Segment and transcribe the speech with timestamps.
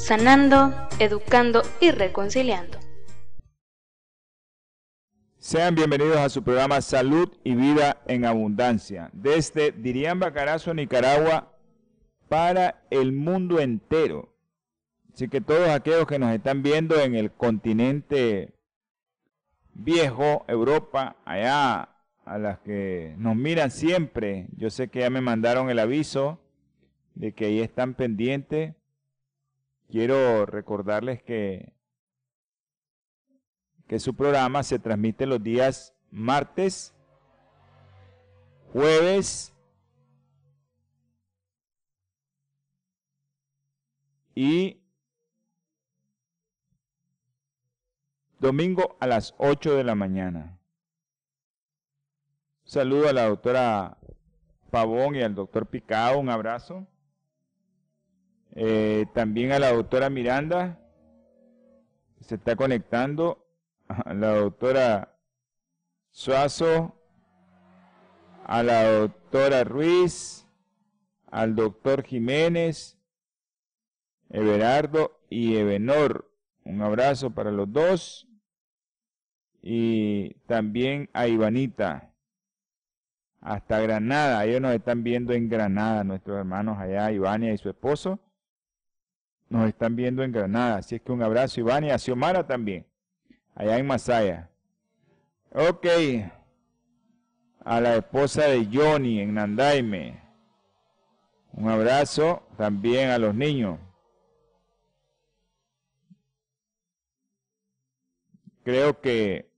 [0.00, 2.78] sanando, educando y reconciliando.
[5.36, 11.52] Sean bienvenidos a su programa Salud y Vida en Abundancia, desde Diriamba, Carazo, Nicaragua,
[12.28, 14.34] para el mundo entero.
[15.12, 18.54] Así que todos aquellos que nos están viendo en el continente
[19.74, 21.90] viejo, Europa, allá,
[22.24, 26.40] a las que nos miran siempre, yo sé que ya me mandaron el aviso
[27.14, 28.74] de que ahí están pendientes
[29.90, 31.72] quiero recordarles que,
[33.86, 36.94] que su programa se transmite los días martes,
[38.72, 39.52] jueves
[44.34, 44.80] y
[48.38, 50.58] domingo a las 8 de la mañana.
[52.64, 53.98] saludo a la doctora
[54.70, 56.86] Pavón y al doctor Picado, un abrazo.
[58.54, 60.78] Eh, también a la doctora Miranda,
[62.20, 63.46] se está conectando,
[63.88, 65.16] a la doctora
[66.10, 66.96] Suazo,
[68.44, 70.46] a la doctora Ruiz,
[71.30, 72.98] al doctor Jiménez,
[74.28, 76.30] Everardo y Ebenor.
[76.64, 78.26] Un abrazo para los dos.
[79.62, 82.12] Y también a Ivanita,
[83.40, 84.44] hasta Granada.
[84.44, 88.18] Ellos nos están viendo en Granada, nuestros hermanos allá, Ivania y su esposo
[89.50, 90.76] nos están viendo en Granada.
[90.76, 92.86] Así es que un abrazo, Iván, y a Xiomara también,
[93.54, 94.48] allá en Masaya.
[95.52, 95.86] Ok,
[97.64, 100.22] a la esposa de Johnny en Nandaime.
[101.52, 103.78] Un abrazo también a los niños.
[108.62, 109.50] Creo que...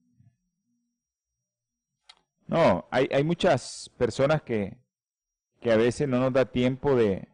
[2.47, 4.77] No, hay, hay muchas personas que,
[5.61, 7.32] que a veces no nos da tiempo de,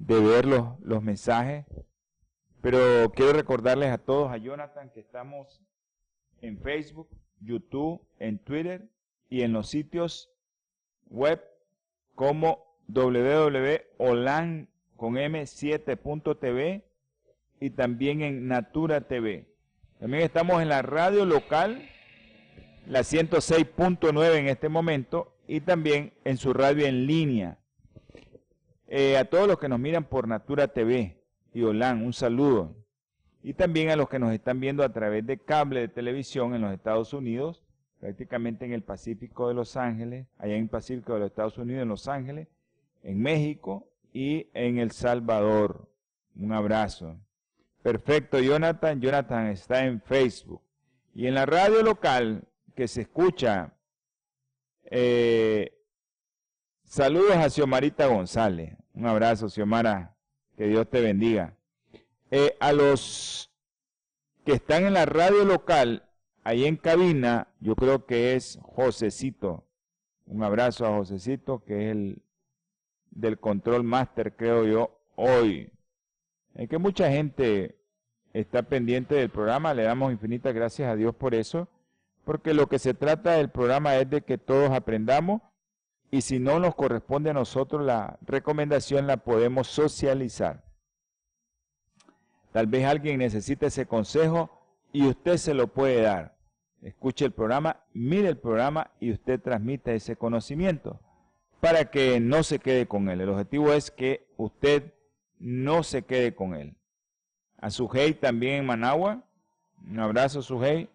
[0.00, 1.64] de ver los, mensajes.
[2.62, 5.62] Pero quiero recordarles a todos, a Jonathan, que estamos
[6.42, 7.08] en Facebook,
[7.40, 8.88] YouTube, en Twitter
[9.28, 10.30] y en los sitios
[11.08, 11.40] web
[12.14, 16.84] como www.olan con m7.tv
[17.60, 19.46] y también en Natura TV.
[19.98, 21.88] También estamos en la radio local,
[22.86, 27.59] la 106.9 en este momento, y también en su radio en línea,
[28.92, 31.22] eh, a todos los que nos miran por Natura TV
[31.54, 32.74] y Olan, un saludo.
[33.40, 36.62] Y también a los que nos están viendo a través de cable de televisión en
[36.62, 37.62] los Estados Unidos,
[38.00, 41.84] prácticamente en el Pacífico de Los Ángeles, allá en el Pacífico de los Estados Unidos,
[41.84, 42.48] en Los Ángeles,
[43.04, 45.88] en México y en El Salvador.
[46.34, 47.16] Un abrazo.
[47.82, 49.00] Perfecto, Jonathan.
[49.00, 50.62] Jonathan está en Facebook.
[51.14, 52.42] Y en la radio local
[52.74, 53.72] que se escucha
[54.84, 55.79] eh,
[56.90, 58.76] Saludos a Xiomarita González.
[58.94, 60.16] Un abrazo, Xiomara.
[60.56, 61.54] Que Dios te bendiga.
[62.32, 63.48] Eh, a los
[64.44, 66.02] que están en la radio local,
[66.42, 69.64] ahí en cabina, yo creo que es Josecito.
[70.26, 72.22] Un abrazo a Josecito, que es el
[73.12, 75.70] del Control Master, creo yo, hoy.
[76.56, 77.78] Es que mucha gente
[78.32, 81.68] está pendiente del programa, le damos infinitas gracias a Dios por eso,
[82.24, 85.40] porque lo que se trata del programa es de que todos aprendamos
[86.10, 90.64] y si no nos corresponde a nosotros la recomendación, la podemos socializar.
[92.52, 94.50] Tal vez alguien necesite ese consejo
[94.92, 96.36] y usted se lo puede dar.
[96.82, 101.00] Escuche el programa, mire el programa y usted transmite ese conocimiento
[101.60, 103.20] para que no se quede con él.
[103.20, 104.92] El objetivo es que usted
[105.38, 106.74] no se quede con él.
[107.58, 109.22] A Sujei también en Managua.
[109.86, 110.88] Un abrazo, Sujei.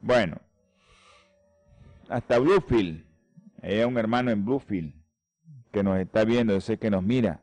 [0.00, 0.40] Bueno
[2.12, 3.04] hasta Bluefield.
[3.62, 4.94] Hay un hermano en Bluefield
[5.72, 7.42] que nos está viendo, yo sé que nos mira.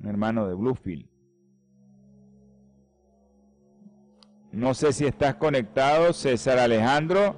[0.00, 1.08] Un hermano de Bluefield.
[4.52, 7.36] No sé si estás conectado, César Alejandro.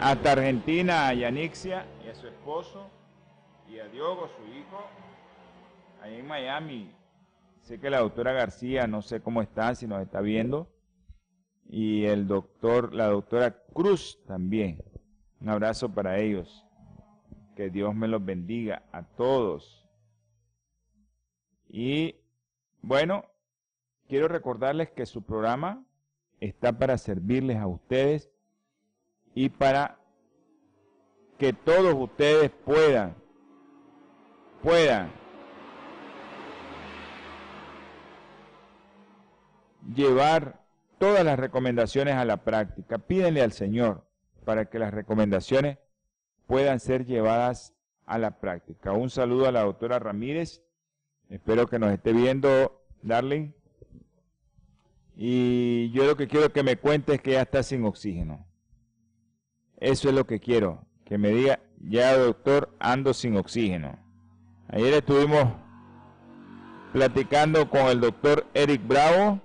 [0.00, 2.88] Hasta Argentina, a Yanixia y a su esposo
[3.68, 4.84] y a Diogo, su hijo,
[6.00, 6.92] ahí en Miami.
[7.62, 10.68] Sé que la doctora García, no sé cómo está, si nos está viendo
[11.68, 14.82] y el doctor, la doctora Cruz también.
[15.40, 16.64] Un abrazo para ellos.
[17.54, 19.86] Que Dios me los bendiga a todos.
[21.68, 22.16] Y
[22.80, 23.24] bueno,
[24.08, 25.84] quiero recordarles que su programa
[26.40, 28.30] está para servirles a ustedes
[29.34, 29.98] y para
[31.36, 33.14] que todos ustedes puedan,
[34.62, 35.10] puedan
[39.94, 40.57] llevar
[40.98, 42.98] todas las recomendaciones a la práctica.
[42.98, 44.06] Pídenle al Señor
[44.44, 45.78] para que las recomendaciones
[46.46, 47.74] puedan ser llevadas
[48.06, 48.92] a la práctica.
[48.92, 50.62] Un saludo a la doctora Ramírez.
[51.28, 53.52] Espero que nos esté viendo, Darling.
[55.16, 58.46] Y yo lo que quiero que me cuente es que ya está sin oxígeno.
[59.76, 60.86] Eso es lo que quiero.
[61.04, 63.98] Que me diga, ya doctor, ando sin oxígeno.
[64.68, 65.52] Ayer estuvimos
[66.92, 69.40] platicando con el doctor Eric Bravo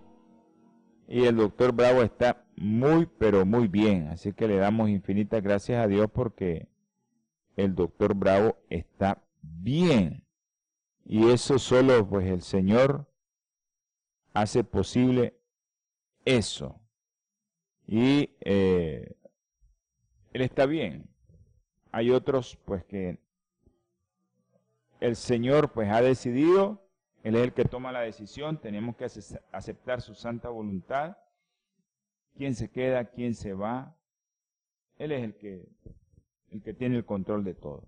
[1.08, 4.08] y el doctor Bravo está muy, pero muy bien.
[4.08, 6.68] Así que le damos infinitas gracias a Dios porque
[7.56, 10.24] el doctor Bravo está bien.
[11.06, 13.08] Y eso solo, pues el Señor
[14.34, 15.38] hace posible
[16.26, 16.80] eso.
[17.86, 19.16] Y eh,
[20.32, 21.10] él está bien.
[21.92, 23.20] Hay otros, pues que
[25.00, 26.83] el Señor, pues ha decidido
[27.24, 29.06] él es el que toma la decisión, tenemos que
[29.52, 31.18] aceptar su santa voluntad.
[32.36, 33.06] ¿Quién se queda?
[33.06, 33.96] ¿Quién se va?
[34.98, 35.66] Él es el que,
[36.52, 37.88] el que tiene el control de todo.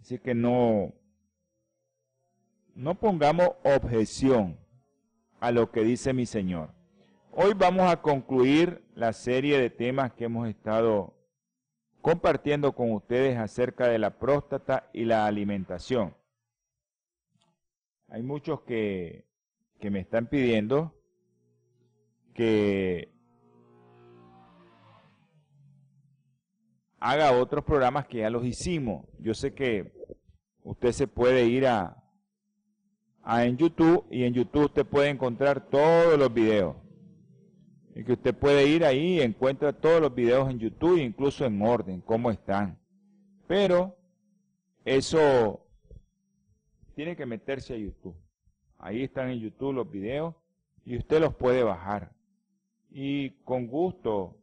[0.00, 0.94] Así que no,
[2.76, 4.56] no pongamos objeción
[5.40, 6.70] a lo que dice mi Señor.
[7.32, 11.12] Hoy vamos a concluir la serie de temas que hemos estado
[12.00, 16.14] compartiendo con ustedes acerca de la próstata y la alimentación.
[18.08, 19.26] Hay muchos que,
[19.80, 20.94] que me están pidiendo
[22.34, 23.08] que
[27.00, 29.06] haga otros programas que ya los hicimos.
[29.18, 29.92] Yo sé que
[30.62, 32.02] usted se puede ir a,
[33.22, 36.76] a en YouTube y en YouTube usted puede encontrar todos los videos.
[37.94, 41.60] Y que usted puede ir ahí y encuentra todos los videos en YouTube, incluso en
[41.62, 42.78] orden, cómo están.
[43.48, 43.96] Pero
[44.84, 45.65] eso
[46.96, 48.16] tiene que meterse a YouTube.
[48.78, 50.34] Ahí están en YouTube los videos
[50.82, 52.10] y usted los puede bajar.
[52.90, 54.38] Y con gusto,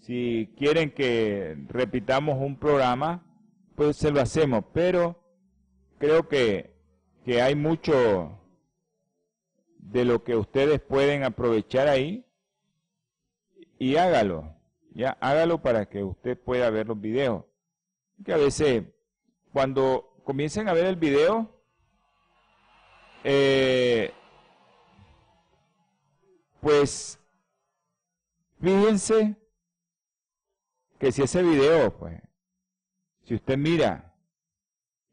[0.00, 3.24] si quieren que repitamos un programa,
[3.76, 4.62] pues se lo hacemos.
[4.74, 5.18] Pero
[5.96, 6.76] creo que,
[7.24, 8.38] que hay mucho
[9.78, 12.26] de lo que ustedes pueden aprovechar ahí
[13.78, 14.54] y hágalo.
[14.92, 17.42] Ya, hágalo para que usted pueda ver los videos.
[18.22, 18.84] Que a veces,
[19.50, 21.53] cuando comiencen a ver el video,
[23.24, 24.12] eh,
[26.60, 27.18] pues
[28.60, 29.36] fíjense
[30.98, 32.20] que si ese video, pues,
[33.24, 34.14] si usted mira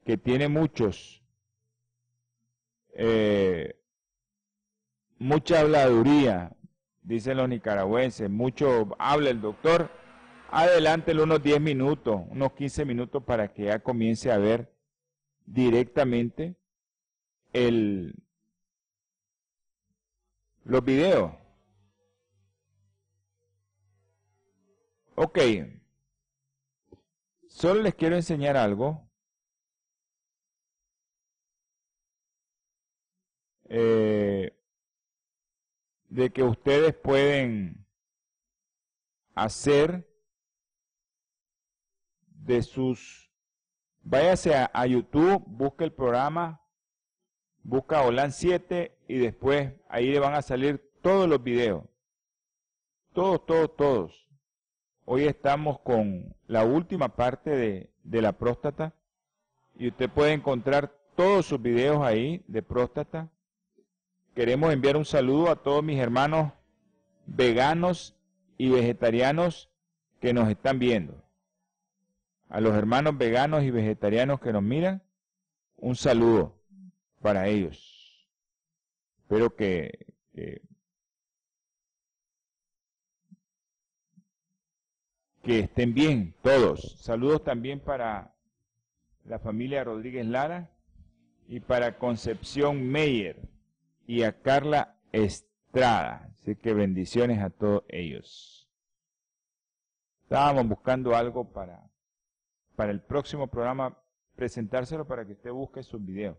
[0.05, 1.23] que tiene muchos,
[2.93, 3.75] eh,
[5.17, 6.55] mucha habladuría,
[7.01, 9.89] dicen los nicaragüenses, mucho habla el doctor,
[10.49, 14.69] adelante unos 10 minutos, unos 15 minutos para que ya comience a ver
[15.45, 16.60] directamente
[17.53, 18.13] el,
[20.63, 21.31] los videos.
[25.15, 25.39] Ok.
[27.47, 29.09] Solo les quiero enseñar algo.
[33.69, 34.57] Eh,
[36.09, 37.87] de que ustedes pueden
[39.35, 40.09] hacer
[42.27, 43.31] de sus...
[44.03, 46.60] Váyase a, a YouTube, busque el programa
[47.63, 51.83] busca OLAN 7 y después ahí le van a salir todos los videos.
[53.13, 54.27] Todos, todos, todos.
[55.05, 58.93] Hoy estamos con la última parte de, de la próstata
[59.75, 63.29] y usted puede encontrar todos sus videos ahí de próstata.
[64.35, 66.53] Queremos enviar un saludo a todos mis hermanos
[67.25, 68.15] veganos
[68.57, 69.69] y vegetarianos
[70.19, 71.21] que nos están viendo.
[72.47, 75.03] A los hermanos veganos y vegetarianos que nos miran,
[75.77, 76.60] un saludo
[77.21, 78.27] para ellos.
[79.21, 80.07] Espero que,
[85.43, 86.97] que, estén bien todos.
[86.99, 88.33] Saludos también para
[89.25, 90.69] la familia Rodríguez Lara
[91.47, 93.37] y para Concepción Meyer
[94.07, 96.29] y a Carla Estrada.
[96.33, 98.69] Así que bendiciones a todos ellos.
[100.23, 101.89] Estábamos buscando algo para,
[102.75, 103.97] para el próximo programa,
[104.35, 106.37] presentárselo para que usted busque sus videos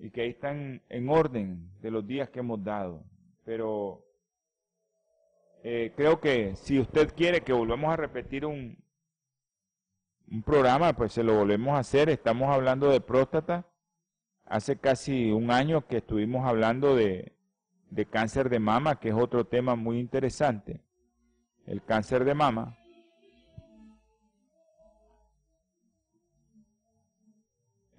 [0.00, 3.04] y que ahí están en orden de los días que hemos dado.
[3.44, 4.02] Pero
[5.62, 8.82] eh, creo que si usted quiere que volvamos a repetir un,
[10.30, 12.08] un programa, pues se lo volvemos a hacer.
[12.08, 13.66] Estamos hablando de próstata.
[14.46, 17.34] Hace casi un año que estuvimos hablando de,
[17.90, 20.80] de cáncer de mama, que es otro tema muy interesante.
[21.66, 22.78] El cáncer de mama.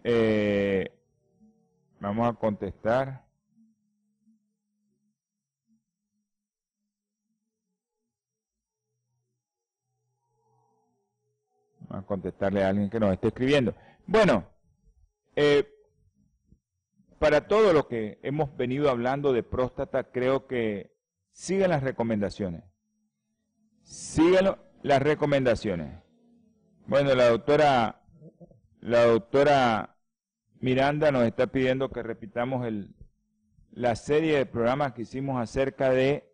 [0.04, 0.61] Eh,
[2.12, 3.26] vamos a contestar.
[11.90, 13.76] a contestarle a alguien que nos esté escribiendo.
[14.08, 14.48] Bueno,
[15.36, 15.68] eh,
[17.20, 20.96] para todo lo que hemos venido hablando de próstata, creo que
[21.34, 22.64] sigan las recomendaciones.
[23.84, 26.02] Sigan las recomendaciones.
[26.88, 28.02] Bueno, la doctora,
[28.80, 29.91] la doctora
[30.62, 32.94] Miranda nos está pidiendo que repitamos el,
[33.72, 36.32] la serie de programas que hicimos acerca de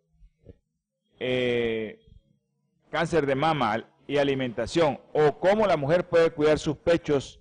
[1.18, 2.06] eh,
[2.90, 7.40] cáncer de mama y alimentación, o cómo la mujer puede cuidar sus pechos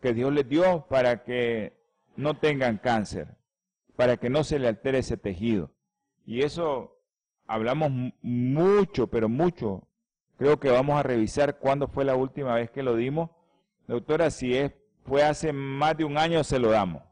[0.00, 1.78] que Dios les dio para que
[2.16, 3.36] no tengan cáncer,
[3.96, 5.70] para que no se le altere ese tejido.
[6.26, 6.98] Y eso
[7.46, 7.90] hablamos
[8.22, 9.88] mucho, pero mucho.
[10.36, 13.30] Creo que vamos a revisar cuándo fue la última vez que lo dimos.
[13.86, 14.72] Doctora, si es,
[15.04, 17.02] fue hace más de un año, se lo damos.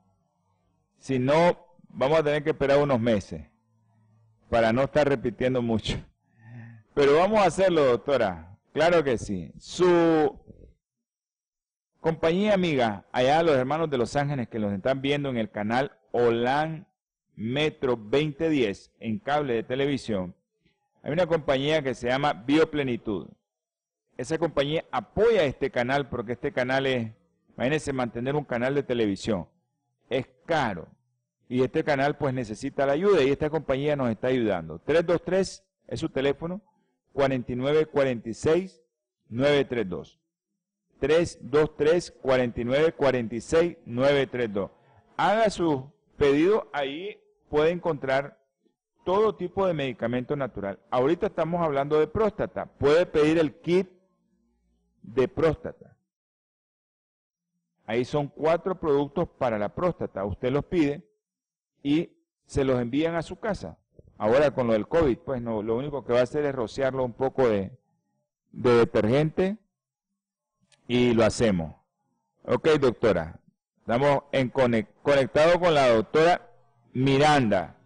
[0.98, 1.58] Si no,
[1.88, 3.46] vamos a tener que esperar unos meses
[4.48, 5.98] para no estar repitiendo mucho.
[6.94, 8.58] Pero vamos a hacerlo, doctora.
[8.72, 9.52] Claro que sí.
[9.58, 10.38] Su
[12.00, 15.92] compañía amiga, allá los hermanos de Los Ángeles que los están viendo en el canal
[16.10, 16.86] OLAN
[17.34, 20.34] Metro 2010 en cable de televisión,
[21.02, 23.28] hay una compañía que se llama Bioplenitud.
[24.16, 27.10] Esa compañía apoya este canal porque este canal es,
[27.56, 29.46] imagínense, mantener un canal de televisión.
[30.08, 30.88] Es caro.
[31.48, 34.78] Y este canal pues necesita la ayuda y esta compañía nos está ayudando.
[34.78, 36.62] 323 es su teléfono,
[37.12, 38.82] 4946
[39.28, 40.18] 932.
[40.98, 44.70] 323 4946 932.
[45.16, 47.18] Haga su pedido, ahí
[47.48, 48.38] puede encontrar
[49.04, 50.78] todo tipo de medicamento natural.
[50.90, 52.66] Ahorita estamos hablando de próstata.
[52.66, 53.90] Puede pedir el kit
[55.02, 55.91] de próstata.
[57.86, 60.24] Ahí son cuatro productos para la próstata.
[60.24, 61.06] Usted los pide
[61.82, 62.10] y
[62.46, 63.78] se los envían a su casa.
[64.18, 67.04] Ahora con lo del COVID, pues no, lo único que va a hacer es rociarlo
[67.04, 67.76] un poco de,
[68.52, 69.56] detergente
[70.86, 71.74] y lo hacemos.
[72.44, 73.40] Ok, doctora.
[73.80, 76.48] Estamos en conectado con la doctora
[76.92, 77.76] Miranda.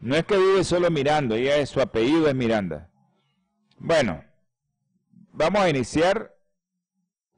[0.00, 2.88] No es que vive solo mirando, ella es su apellido es Miranda.
[3.78, 4.22] Bueno,
[5.32, 6.34] vamos a iniciar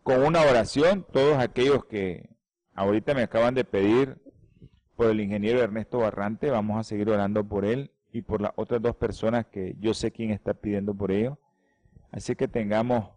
[0.02, 1.06] con una oración.
[1.12, 2.30] Todos aquellos que
[2.74, 4.18] ahorita me acaban de pedir
[4.96, 8.82] por el ingeniero Ernesto Barrante, vamos a seguir orando por él y por las otras
[8.82, 11.38] dos personas que yo sé quién está pidiendo por ello.
[12.10, 13.10] Así que tengamos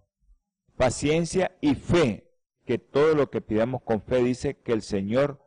[0.77, 2.31] paciencia y fe,
[2.65, 5.45] que todo lo que pidamos con fe dice que el Señor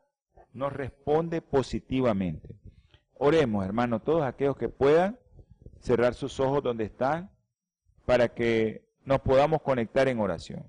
[0.53, 2.57] nos responde positivamente.
[3.15, 5.19] Oremos, hermanos, todos aquellos que puedan
[5.81, 7.31] cerrar sus ojos donde están
[8.05, 10.67] para que nos podamos conectar en oración.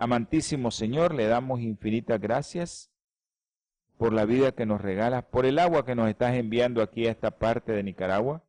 [0.00, 2.90] Amantísimo Señor, le damos infinitas gracias
[3.98, 7.10] por la vida que nos regalas, por el agua que nos estás enviando aquí a
[7.10, 8.42] esta parte de Nicaragua.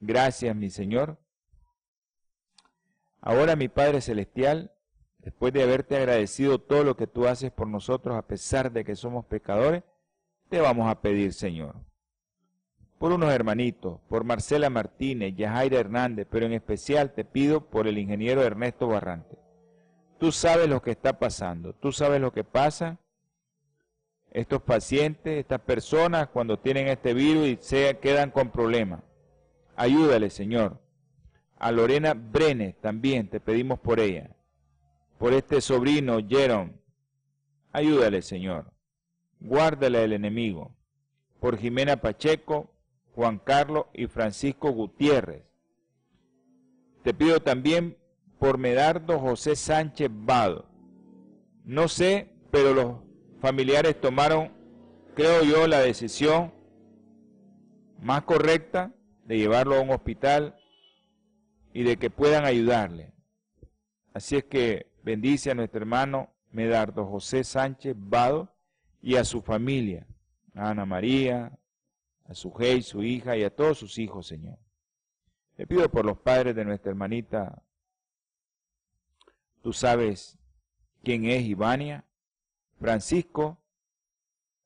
[0.00, 1.18] Gracias, mi Señor.
[3.20, 4.70] Ahora, mi Padre Celestial,
[5.18, 8.94] después de haberte agradecido todo lo que tú haces por nosotros, a pesar de que
[8.94, 9.82] somos pecadores,
[10.50, 11.74] te vamos a pedir, Señor,
[13.00, 17.98] por unos hermanitos, por Marcela Martínez, Yajaira Hernández, pero en especial te pido por el
[17.98, 19.41] ingeniero Ernesto Barrante.
[20.22, 22.96] Tú sabes lo que está pasando, tú sabes lo que pasa
[24.30, 29.02] estos pacientes, estas personas, cuando tienen este virus y se quedan con problemas.
[29.74, 30.80] Ayúdale, Señor.
[31.58, 34.30] A Lorena Brenes también te pedimos por ella.
[35.18, 36.74] Por este sobrino, Jerome.
[37.72, 38.72] Ayúdale, Señor.
[39.40, 40.72] Guárdale el enemigo.
[41.40, 42.70] Por Jimena Pacheco,
[43.16, 45.42] Juan Carlos y Francisco Gutiérrez.
[47.02, 47.96] Te pido también
[48.42, 50.66] por Medardo José Sánchez Vado.
[51.64, 52.96] No sé, pero los
[53.40, 54.50] familiares tomaron,
[55.14, 56.52] creo yo, la decisión
[58.00, 58.92] más correcta
[59.26, 60.56] de llevarlo a un hospital
[61.72, 63.12] y de que puedan ayudarle.
[64.12, 68.52] Así es que bendice a nuestro hermano Medardo José Sánchez Vado
[69.00, 70.04] y a su familia,
[70.56, 71.56] a Ana María,
[72.24, 74.58] a su su hija y a todos sus hijos, Señor.
[75.56, 77.62] Le pido por los padres de nuestra hermanita,
[79.62, 80.38] tú sabes
[81.02, 82.04] quién es Ivania,
[82.78, 83.58] Francisco,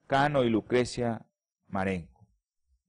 [0.07, 1.26] Cano y Lucrecia
[1.69, 2.26] Marenco.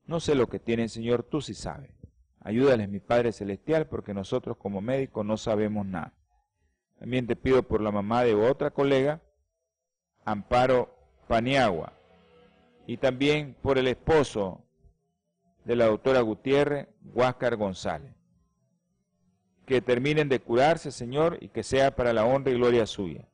[0.06, 1.92] No sé lo que tienen, Señor, tú sí sabes.
[2.40, 6.14] Ayúdales, mi Padre Celestial, porque nosotros como médicos no sabemos nada.
[6.98, 9.22] También te pido por la mamá de otra colega,
[10.24, 10.96] Amparo
[11.28, 11.94] Paniagua.
[12.86, 14.64] Y también por el esposo
[15.66, 18.17] de la doctora Gutiérrez, Huáscar González.
[19.68, 23.28] Que terminen de curarse, Señor, y que sea para la honra y gloria suya.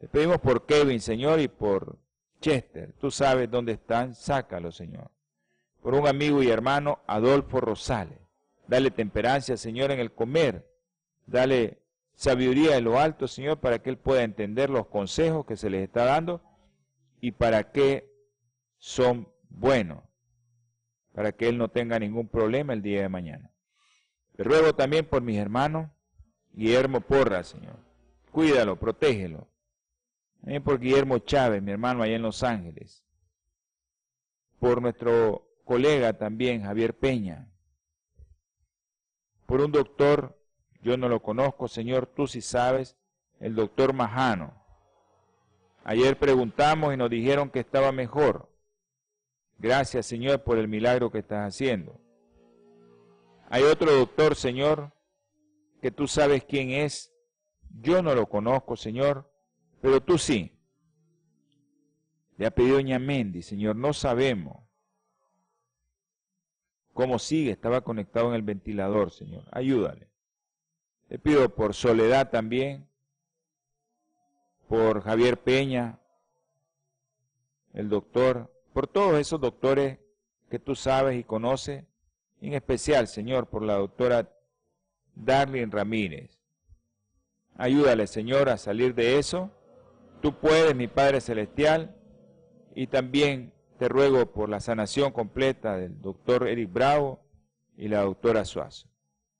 [0.00, 1.98] Te pedimos por Kevin, Señor, y por
[2.40, 2.92] Chester.
[2.98, 5.10] Tú sabes dónde están, sácalo, Señor.
[5.82, 8.18] Por un amigo y hermano, Adolfo Rosales.
[8.66, 10.66] Dale temperancia, Señor, en el comer.
[11.26, 11.78] Dale
[12.14, 15.84] sabiduría de lo alto, Señor, para que Él pueda entender los consejos que se les
[15.84, 16.42] está dando
[17.20, 18.10] y para que
[18.78, 20.02] son buenos,
[21.12, 23.53] para que Él no tenga ningún problema el día de mañana.
[24.36, 25.90] Ruego también por mis hermanos,
[26.52, 27.76] Guillermo Porra, Señor.
[28.32, 29.48] Cuídalo, protégelo.
[30.40, 33.04] También por Guillermo Chávez, mi hermano allá en Los Ángeles.
[34.58, 37.48] Por nuestro colega también, Javier Peña.
[39.46, 40.38] Por un doctor
[40.82, 42.96] yo no lo conozco, Señor, tú sí sabes,
[43.40, 44.52] el doctor Majano.
[45.82, 48.50] Ayer preguntamos y nos dijeron que estaba mejor.
[49.58, 52.03] Gracias, Señor, por el milagro que estás haciendo.
[53.48, 54.92] Hay otro doctor, Señor,
[55.80, 57.12] que tú sabes quién es.
[57.80, 59.30] Yo no lo conozco, Señor,
[59.80, 60.50] pero tú sí.
[62.36, 64.64] Le ha pedido Ñamendi, Señor, no sabemos
[66.92, 67.50] cómo sigue.
[67.50, 69.44] Estaba conectado en el ventilador, Señor.
[69.52, 70.08] Ayúdale.
[71.08, 72.88] Le pido por Soledad también,
[74.68, 76.00] por Javier Peña,
[77.74, 79.98] el doctor, por todos esos doctores
[80.48, 81.84] que tú sabes y conoces,
[82.48, 84.30] en especial, Señor, por la doctora
[85.14, 86.38] Darlene Ramírez.
[87.56, 89.50] Ayúdale, Señor, a salir de eso.
[90.20, 91.96] Tú puedes, mi Padre Celestial,
[92.74, 97.20] y también te ruego por la sanación completa del doctor Eric Bravo
[97.76, 98.88] y la doctora Suazo.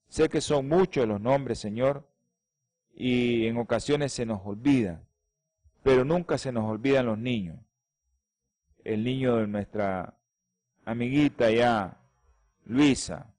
[0.09, 2.09] Sé que son muchos los nombres, Señor,
[2.93, 5.03] y en ocasiones se nos olvida,
[5.83, 7.59] pero nunca se nos olvidan los niños.
[8.85, 10.17] El niño de nuestra
[10.85, 11.99] amiguita ya,
[12.65, 13.35] Luisa.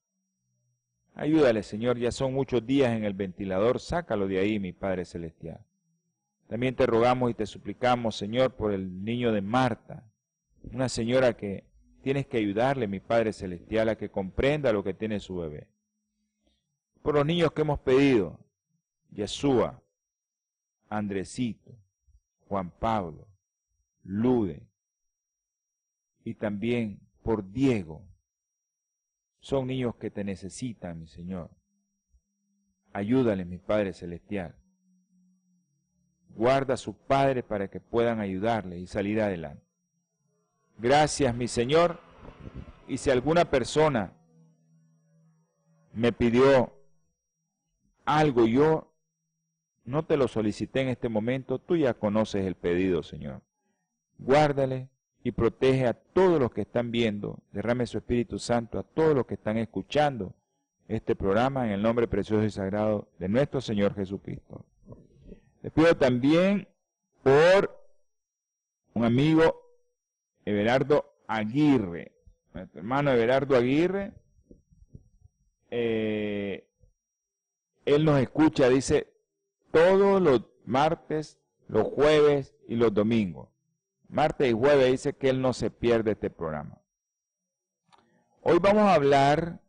[1.13, 5.59] Ayúdale, Señor, ya son muchos días en el ventilador, sácalo de ahí, mi Padre Celestial.
[6.47, 10.03] También te rogamos y te suplicamos, Señor, por el niño de Marta,
[10.71, 11.63] una señora que
[12.01, 15.67] tienes que ayudarle, mi Padre Celestial, a que comprenda lo que tiene su bebé
[17.05, 18.39] por los niños que hemos pedido,
[19.11, 19.79] Yeshua,
[20.89, 21.71] Andresito,
[22.47, 23.27] Juan Pablo,
[24.03, 24.67] Lude,
[26.23, 28.01] y también por Diego.
[29.45, 31.51] Son niños que te necesitan, mi Señor.
[32.93, 34.55] Ayúdale, mi Padre Celestial.
[36.29, 39.63] Guarda a su Padre para que puedan ayudarle y salir adelante.
[40.79, 41.99] Gracias, mi Señor.
[42.87, 44.13] Y si alguna persona
[45.93, 46.73] me pidió
[48.03, 48.91] algo yo
[49.83, 53.43] no te lo solicité en este momento, tú ya conoces el pedido, Señor.
[54.17, 54.89] Guárdale
[55.25, 59.25] y protege a todos los que están viendo, derrame su Espíritu Santo a todos los
[59.25, 60.35] que están escuchando
[60.87, 64.63] este programa en el nombre precioso y sagrado de nuestro Señor Jesucristo.
[65.63, 66.67] Les pido también
[67.23, 67.75] por
[68.93, 69.63] un amigo,
[70.45, 72.11] Everardo Aguirre,
[72.53, 74.13] nuestro hermano Everardo Aguirre,
[75.71, 76.67] eh,
[77.83, 79.11] él nos escucha, dice,
[79.71, 83.54] todos los martes, los jueves y los domingos.
[84.09, 86.79] Martes y jueves dice que Él no se pierde este programa.
[88.41, 89.59] Hoy vamos a hablar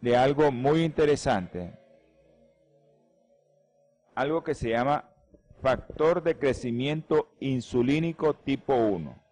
[0.00, 1.78] de algo muy interesante.
[4.14, 5.10] Algo que se llama
[5.62, 9.22] factor de crecimiento insulínico tipo 1.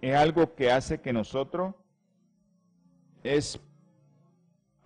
[0.00, 1.74] Es algo que hace que nosotros
[3.22, 3.60] es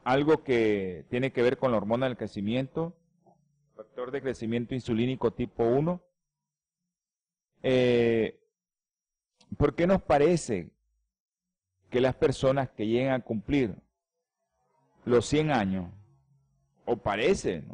[0.04, 2.96] algo que tiene que ver con la hormona del crecimiento,
[3.76, 6.02] factor de crecimiento insulínico tipo 1.
[7.62, 8.40] Eh,
[9.56, 10.70] ¿Por qué nos parece
[11.90, 13.76] que las personas que llegan a cumplir
[15.04, 15.92] los 100 años,
[16.84, 17.64] o parece.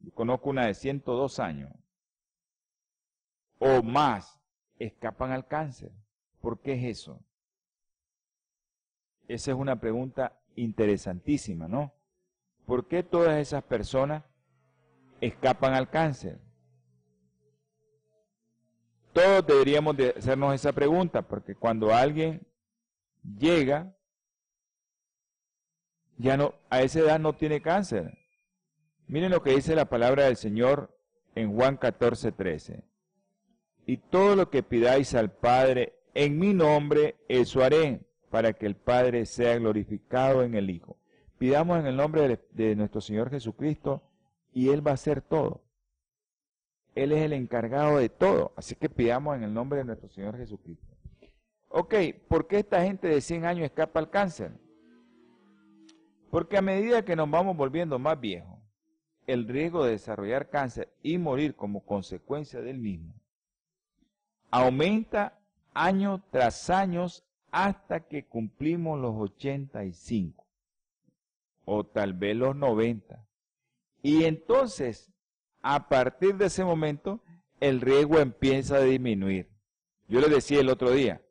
[0.00, 1.70] Yo conozco una de 102 años,
[3.58, 4.40] o más,
[4.78, 5.92] escapan al cáncer?
[6.40, 7.22] ¿Por qué es eso?
[9.26, 11.92] Esa es una pregunta interesantísima, ¿no?
[12.64, 14.24] ¿Por qué todas esas personas
[15.20, 16.40] escapan al cáncer?
[19.18, 22.46] Todos deberíamos de hacernos esa pregunta, porque cuando alguien
[23.36, 23.92] llega,
[26.18, 28.16] ya no, a esa edad no tiene cáncer.
[29.08, 30.96] Miren lo que dice la palabra del Señor
[31.34, 32.84] en Juan 14, 13.
[33.86, 38.76] Y todo lo que pidáis al Padre en mi nombre, eso haré para que el
[38.76, 40.96] Padre sea glorificado en el Hijo.
[41.38, 44.00] Pidamos en el nombre de, nuestro Señor Jesucristo
[44.52, 45.64] y Él va a hacer todo.
[47.02, 48.52] Él es el encargado de todo.
[48.56, 50.86] Así que pidamos en el nombre de nuestro Señor Jesucristo.
[51.68, 51.94] Ok,
[52.28, 54.52] ¿por qué esta gente de 100 años escapa al cáncer?
[56.30, 58.58] Porque a medida que nos vamos volviendo más viejos,
[59.26, 63.14] el riesgo de desarrollar cáncer y morir como consecuencia del mismo
[64.50, 65.38] aumenta
[65.74, 67.06] año tras año
[67.50, 70.46] hasta que cumplimos los 85
[71.64, 73.24] o tal vez los 90.
[74.02, 75.12] Y entonces,
[75.62, 77.20] a partir de ese momento,
[77.60, 79.50] el riesgo empieza a disminuir.
[80.08, 81.22] Yo les decía el otro día,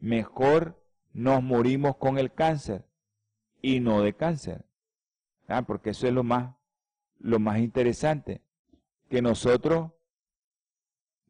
[0.00, 0.80] mejor
[1.12, 2.84] nos morimos con el cáncer
[3.62, 4.64] y no de cáncer.
[5.48, 6.54] Ah, porque eso es lo más,
[7.18, 8.42] lo más interesante,
[9.08, 9.92] que nosotros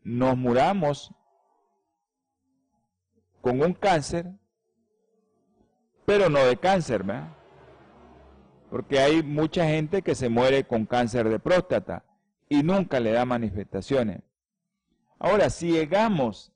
[0.02, 1.12] nos muramos
[3.40, 4.32] con un cáncer,
[6.04, 7.43] pero no de cáncer, ¿verdad?
[8.74, 12.04] Porque hay mucha gente que se muere con cáncer de próstata
[12.48, 14.20] y nunca le da manifestaciones.
[15.16, 16.52] Ahora, si llegamos,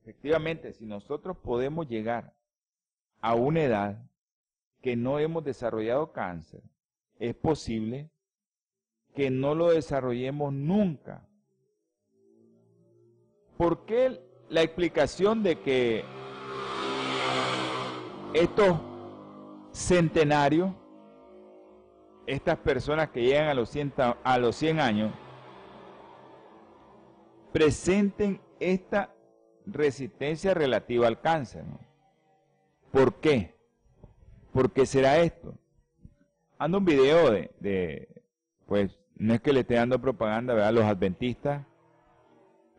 [0.00, 2.32] efectivamente, si nosotros podemos llegar
[3.20, 4.02] a una edad
[4.80, 6.62] que no hemos desarrollado cáncer,
[7.18, 8.08] es posible
[9.14, 11.28] que no lo desarrollemos nunca.
[13.58, 16.06] ¿Por qué la explicación de que
[18.32, 18.80] estos
[19.72, 20.74] centenarios,
[22.28, 25.12] estas personas que llegan a los 100, a los 100 años,
[27.52, 29.14] presenten esta
[29.66, 31.64] resistencia relativa al cáncer?
[32.92, 33.54] ¿Por qué?
[34.52, 35.54] ¿Por qué será esto?
[36.58, 38.22] Ando un video de,
[38.66, 41.64] pues, no es que le esté dando propaganda a los adventistas,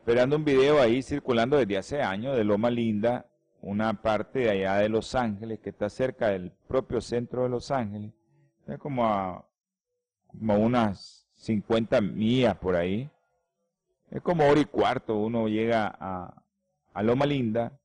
[0.05, 3.25] pero ando un video ahí circulando desde hace años de Loma Linda,
[3.61, 7.71] una parte de allá de Los Ángeles, que está cerca del propio centro de Los
[7.71, 8.13] Ángeles,
[8.69, 9.45] es como a
[10.27, 13.09] como unas 50 millas por ahí.
[14.11, 16.43] Es como hora y cuarto, uno llega a,
[16.93, 17.79] a Loma Linda,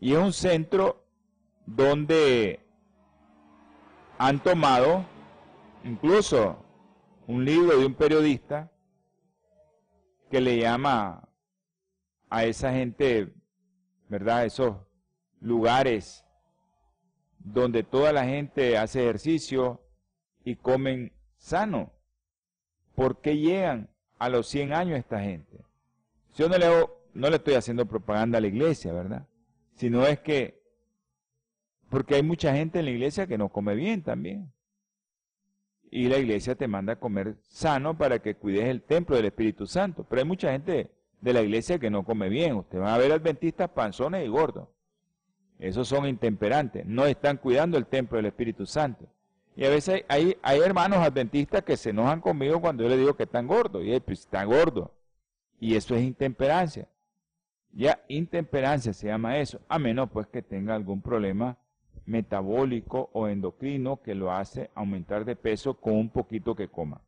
[0.00, 1.04] y es un centro
[1.66, 2.60] donde
[4.18, 5.04] han tomado
[5.84, 6.56] incluso
[7.26, 8.70] un libro de un periodista
[10.30, 11.28] que le llama
[12.30, 13.32] a esa gente,
[14.08, 14.44] ¿verdad?
[14.44, 14.76] Esos
[15.40, 16.24] lugares
[17.38, 19.80] donde toda la gente hace ejercicio
[20.44, 21.92] y comen sano.
[22.94, 25.64] ¿Por qué llegan a los 100 años esta gente?
[26.34, 26.66] Yo no le,
[27.14, 29.26] no le estoy haciendo propaganda a la iglesia, ¿verdad?
[29.74, 30.58] Sino es que
[31.88, 34.52] porque hay mucha gente en la iglesia que no come bien también.
[35.90, 39.66] Y la iglesia te manda a comer sano para que cuides el templo del Espíritu
[39.66, 40.04] Santo.
[40.04, 42.56] Pero hay mucha gente de la iglesia que no come bien.
[42.56, 44.68] Usted va a ver adventistas panzones y gordos.
[45.58, 46.84] Esos son intemperantes.
[46.84, 49.08] No están cuidando el templo del Espíritu Santo.
[49.58, 53.24] Y a veces hay, hermanos adventistas que se enojan conmigo cuando yo les digo que
[53.24, 53.84] están gordos.
[53.84, 54.94] Y pues está gordo.
[55.58, 56.86] Y eso es intemperancia.
[57.72, 59.60] Ya intemperancia se llama eso.
[59.68, 61.58] A menos pues que tenga algún problema
[62.06, 67.02] metabólico o endocrino que lo hace aumentar de peso con un poquito que coma.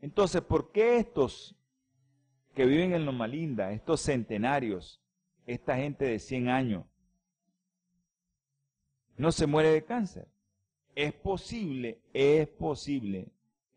[0.00, 1.54] Entonces, ¿por qué estos
[2.56, 5.00] que viven en Loma Linda, estos centenarios,
[5.46, 6.84] esta gente de 100 años,
[9.16, 10.26] no se muere de cáncer?
[10.96, 13.28] Es posible, es posible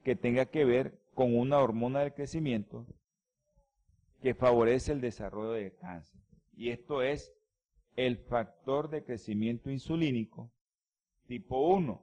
[0.03, 2.87] que tenga que ver con una hormona del crecimiento
[4.21, 6.21] que favorece el desarrollo de cáncer.
[6.55, 7.33] Y esto es
[7.97, 10.49] el factor de crecimiento insulínico
[11.27, 12.01] tipo 1.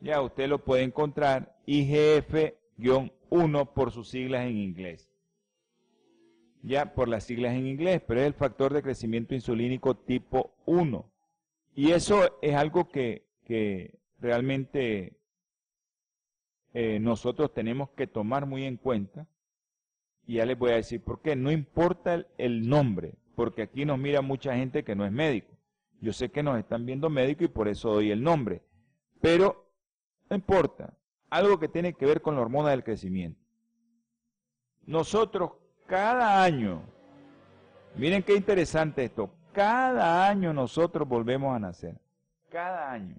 [0.00, 5.12] Ya usted lo puede encontrar IGF-1 por sus siglas en inglés.
[6.62, 11.08] Ya por las siglas en inglés, pero es el factor de crecimiento insulínico tipo 1.
[11.76, 13.30] Y eso es algo que,
[14.18, 15.18] realmente
[16.74, 19.26] eh, nosotros tenemos que tomar muy en cuenta.
[20.26, 21.36] Y ya les voy a decir por qué.
[21.36, 25.52] No importa el nombre, porque aquí nos mira mucha gente que no es médico.
[26.00, 28.62] Yo sé que nos están viendo médicos y por eso doy el nombre.
[29.20, 29.66] Pero
[30.28, 30.94] no importa,
[31.30, 33.40] algo que tiene que ver con la hormona del crecimiento.
[34.84, 35.52] Nosotros
[35.86, 36.82] cada año,
[37.96, 42.00] miren qué interesante esto, cada año nosotros volvemos a nacer.
[42.50, 43.16] Cada año.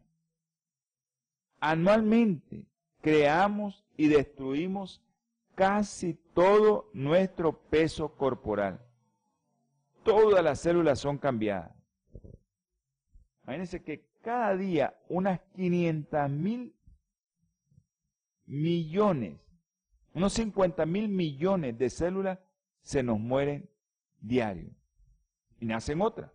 [1.66, 2.66] Anualmente
[3.02, 5.02] creamos y destruimos
[5.56, 8.82] casi todo nuestro peso corporal
[10.04, 11.72] todas las células son cambiadas.
[13.44, 16.76] Imagínense que cada día unas 500 mil
[18.46, 19.40] millones,
[20.14, 22.40] unos 50 mil millones de células
[22.82, 23.70] se nos mueren
[24.20, 24.70] diario
[25.60, 26.32] y nacen otras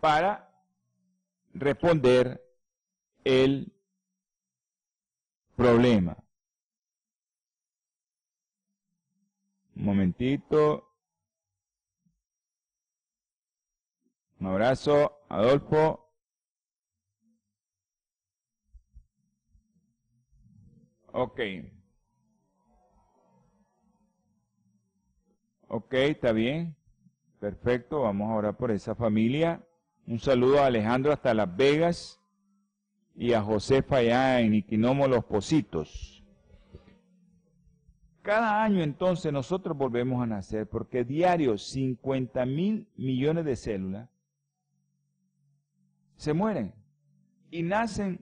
[0.00, 0.50] para
[1.52, 2.45] responder
[3.26, 3.72] el
[5.56, 6.16] problema.
[9.74, 10.84] Un momentito.
[14.38, 16.08] Un abrazo, Adolfo.
[21.12, 21.40] Ok.
[25.68, 26.76] Ok, está bien.
[27.40, 29.66] Perfecto, vamos a orar por esa familia.
[30.06, 32.20] Un saludo a Alejandro hasta Las Vegas
[33.16, 36.22] y a Josefa allá en Iquinomo Los Positos.
[38.22, 44.08] Cada año entonces nosotros volvemos a nacer porque diario 50 mil millones de células
[46.16, 46.74] se mueren
[47.50, 48.20] y nacen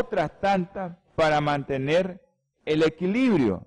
[0.00, 2.22] otras tantas para mantener
[2.64, 3.66] el equilibrio.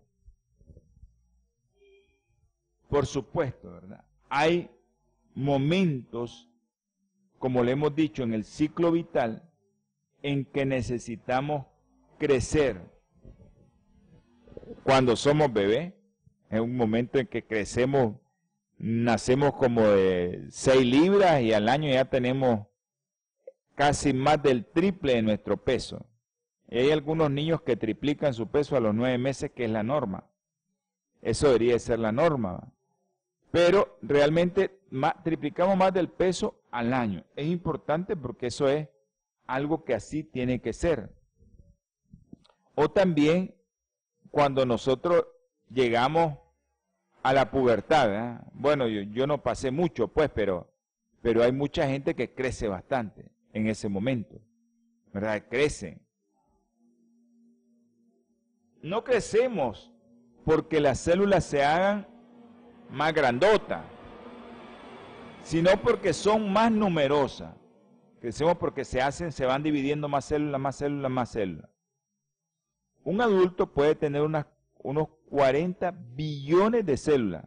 [2.89, 4.03] Por supuesto, ¿verdad?
[4.29, 4.71] Hay
[5.35, 6.49] momentos,
[7.37, 9.48] como le hemos dicho, en el ciclo vital,
[10.21, 11.65] en que necesitamos
[12.17, 12.81] crecer.
[14.83, 15.93] Cuando somos bebés,
[16.49, 18.15] es un momento en que crecemos,
[18.77, 22.67] nacemos como de 6 libras y al año ya tenemos
[23.75, 26.05] casi más del triple de nuestro peso.
[26.69, 29.83] Y hay algunos niños que triplican su peso a los nueve meses, que es la
[29.83, 30.25] norma.
[31.21, 32.71] Eso debería ser la norma.
[33.51, 34.79] Pero realmente
[35.23, 37.23] triplicamos más del peso al año.
[37.35, 38.87] Es importante porque eso es
[39.49, 41.09] algo que así tiene que ser.
[42.75, 43.55] O también
[44.29, 45.25] cuando nosotros
[45.69, 46.37] llegamos
[47.23, 50.71] a la pubertad, bueno, yo, yo, no pasé mucho, pues, pero,
[51.21, 54.39] pero hay mucha gente que crece bastante en ese momento,
[55.11, 55.43] ¿verdad?
[55.49, 55.99] Crecen.
[58.83, 59.91] No crecemos
[60.45, 62.07] porque las células se hagan
[62.91, 63.83] más grandotas,
[65.41, 67.58] sino porque son más numerosas.
[68.19, 71.69] Crecemos porque se hacen, se van dividiendo más células, más células, más células.
[73.03, 74.45] Un adulto puede tener unas,
[74.79, 77.45] unos 40 billones de células,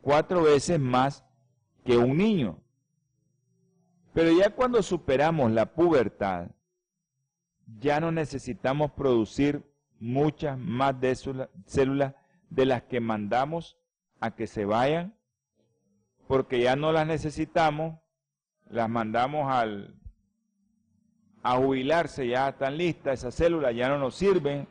[0.00, 1.24] cuatro veces más
[1.84, 2.58] que un niño.
[4.14, 6.50] Pero ya cuando superamos la pubertad,
[7.78, 11.14] ya no necesitamos producir muchas más de
[11.66, 12.14] células
[12.48, 13.76] de las que mandamos
[14.20, 15.14] a que se vayan,
[16.26, 17.98] porque ya no las necesitamos,
[18.68, 20.00] las mandamos al,
[21.46, 24.66] a jubilarse, ya están listas, esas células ya no nos sirven,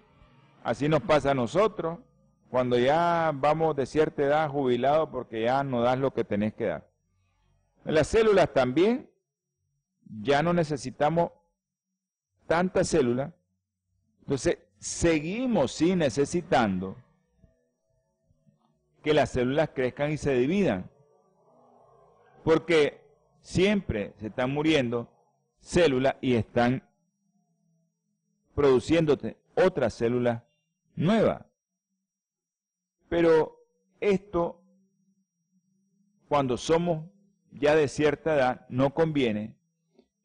[0.62, 2.00] así nos pasa a nosotros,
[2.50, 6.66] cuando ya vamos de cierta edad jubilados porque ya no das lo que tenés que
[6.66, 6.90] dar.
[7.86, 9.10] Las células también
[10.22, 11.32] ya no necesitamos
[12.46, 13.32] tantas células,
[14.20, 16.98] entonces seguimos sí necesitando
[19.02, 20.92] que las células crezcan y se dividan,
[22.44, 23.02] porque
[23.40, 25.14] siempre se están muriendo
[25.65, 26.88] células y están
[28.54, 30.43] produciéndote otras células
[30.95, 31.43] nuevas.
[33.10, 33.58] Pero
[33.99, 34.62] esto,
[36.30, 37.10] cuando somos
[37.51, 39.56] ya de cierta edad, no conviene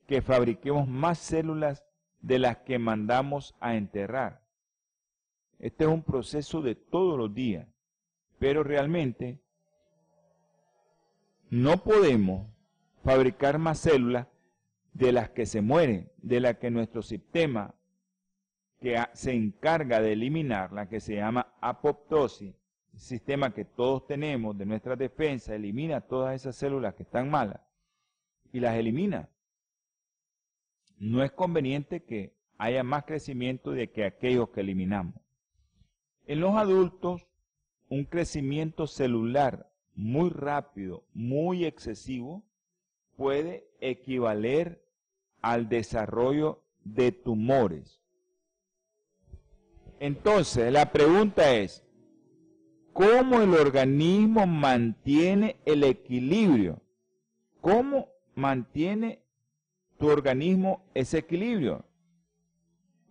[0.07, 1.87] que fabriquemos más células
[2.21, 4.43] de las que mandamos a enterrar.
[5.59, 7.67] Este es un proceso de todos los días,
[8.39, 9.41] pero realmente
[11.49, 12.47] no podemos
[13.03, 14.27] fabricar más células
[14.93, 17.75] de las que se mueren, de las que nuestro sistema
[18.81, 22.55] que se encarga de eliminar, la que se llama apoptosis,
[22.95, 27.61] sistema que todos tenemos de nuestra defensa, elimina todas esas células que están malas
[28.53, 29.29] y las elimina
[31.01, 35.15] no es conveniente que haya más crecimiento de que aquellos que eliminamos.
[36.27, 37.27] En los adultos,
[37.89, 42.45] un crecimiento celular muy rápido, muy excesivo,
[43.21, 44.83] puede equivaler
[45.43, 48.01] al desarrollo de tumores.
[49.99, 51.85] Entonces, la pregunta es,
[52.95, 56.81] ¿cómo el organismo mantiene el equilibrio?
[57.61, 59.21] ¿Cómo mantiene
[59.99, 61.85] tu organismo ese equilibrio?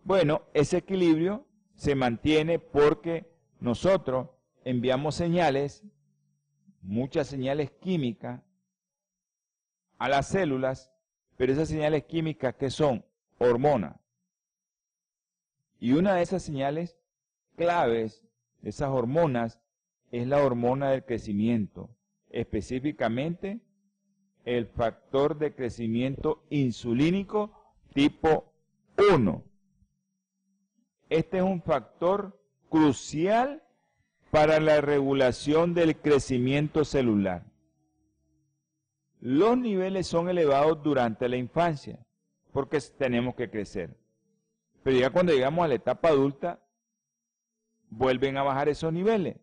[0.02, 1.46] Bueno, ese equilibrio
[1.76, 4.26] se mantiene porque nosotros
[4.64, 5.84] enviamos señales,
[6.82, 8.42] muchas señales químicas,
[10.00, 10.90] a las células,
[11.36, 13.04] pero esas señales químicas que son
[13.38, 14.00] hormonas.
[15.78, 16.96] Y una de esas señales
[17.54, 18.24] claves,
[18.62, 19.60] esas hormonas,
[20.10, 21.90] es la hormona del crecimiento,
[22.30, 23.60] específicamente
[24.46, 27.52] el factor de crecimiento insulínico
[27.92, 28.54] tipo
[29.12, 29.44] 1.
[31.10, 33.62] Este es un factor crucial
[34.30, 37.49] para la regulación del crecimiento celular.
[39.20, 41.98] Los niveles son elevados durante la infancia
[42.52, 43.96] porque tenemos que crecer.
[44.82, 46.66] Pero ya cuando llegamos a la etapa adulta,
[47.90, 49.36] vuelven a bajar esos niveles.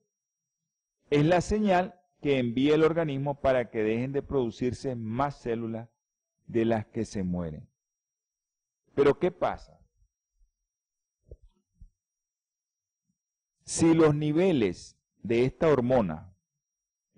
[1.10, 5.88] Es la señal que envía el organismo para que dejen de producirse más células
[6.48, 7.70] de las que se mueren.
[8.96, 9.80] Pero ¿qué pasa?
[13.64, 16.34] Si los niveles de esta hormona,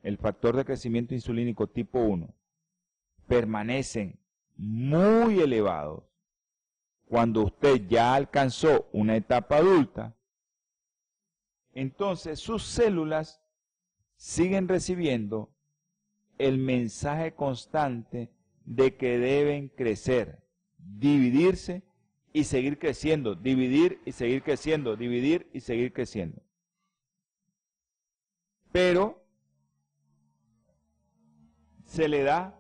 [0.02, 2.34] el factor de crecimiento insulínico tipo 1,
[3.30, 4.20] permanecen
[4.58, 6.04] muy elevados,
[7.06, 10.18] cuando usted ya alcanzó una etapa adulta,
[11.74, 13.42] entonces sus células
[14.16, 15.54] siguen recibiendo
[16.38, 18.32] el mensaje constante
[18.66, 20.44] de que deben crecer,
[20.78, 21.84] dividirse
[22.34, 26.42] y seguir creciendo, dividir y seguir creciendo, dividir y seguir creciendo.
[28.72, 29.24] Pero
[31.86, 32.59] se le da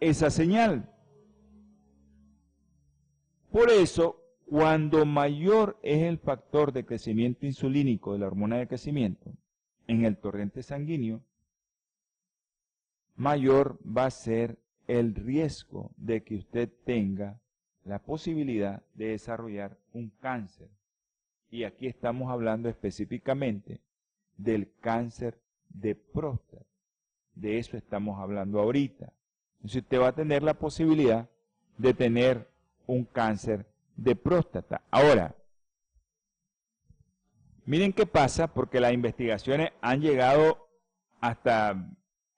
[0.00, 0.92] esa señal.
[3.50, 9.32] Por eso, cuando mayor es el factor de crecimiento insulínico de la hormona de crecimiento
[9.86, 11.22] en el torrente sanguíneo,
[13.16, 17.40] mayor va a ser el riesgo de que usted tenga
[17.84, 20.68] la posibilidad de desarrollar un cáncer.
[21.50, 23.80] Y aquí estamos hablando específicamente
[24.36, 26.66] del cáncer de próstata.
[27.34, 29.12] De eso estamos hablando ahorita.
[29.56, 31.28] Entonces usted va a tener la posibilidad
[31.78, 32.48] de tener
[32.86, 33.66] un cáncer
[33.96, 34.82] de próstata.
[34.90, 35.34] Ahora,
[37.64, 40.68] miren qué pasa porque las investigaciones han llegado
[41.20, 41.90] hasta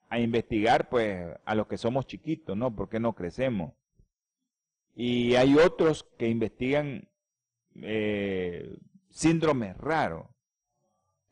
[0.09, 2.75] a investigar pues a los que somos chiquitos, ¿no?
[2.75, 3.73] Porque no crecemos.
[4.95, 7.07] Y hay otros que investigan
[7.75, 8.75] eh,
[9.11, 10.25] síndromes raros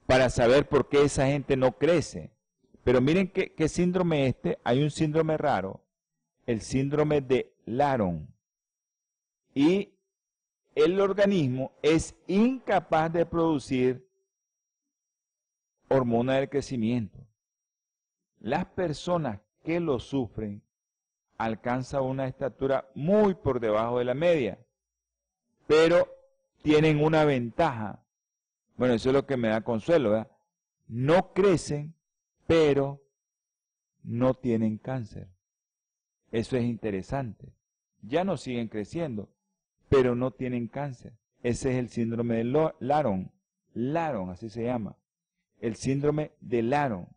[0.06, 2.32] para saber por qué esa gente no crece.
[2.88, 5.84] Pero miren qué, síndrome este, hay un síndrome raro,
[6.46, 8.34] el síndrome de Laron.
[9.54, 9.92] Y
[10.74, 14.10] el organismo es incapaz de producir
[15.90, 17.20] hormona del crecimiento.
[18.40, 20.62] Las personas que lo sufren
[21.38, 24.66] alcanzan una estatura muy por debajo de la media,
[25.68, 26.08] pero
[26.62, 28.02] tienen una ventaja.
[28.78, 30.32] Bueno, eso es lo que me da consuelo, ¿verdad?
[30.88, 31.97] No crecen,
[32.48, 33.02] pero
[34.04, 35.28] no tienen cáncer.
[36.32, 37.54] Eso es interesante.
[38.02, 39.30] Ya no siguen creciendo,
[39.90, 41.14] pero no tienen cáncer.
[41.44, 43.32] Ese es el síndrome de Laron.
[43.74, 44.96] Laron, así se llama.
[45.60, 47.08] El síndrome de Laron.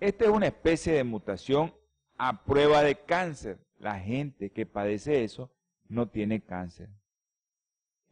[0.00, 1.72] Esta es una especie de mutación
[2.18, 3.58] a prueba de cáncer.
[3.78, 5.50] La gente que padece eso
[5.88, 6.88] no tiene cáncer.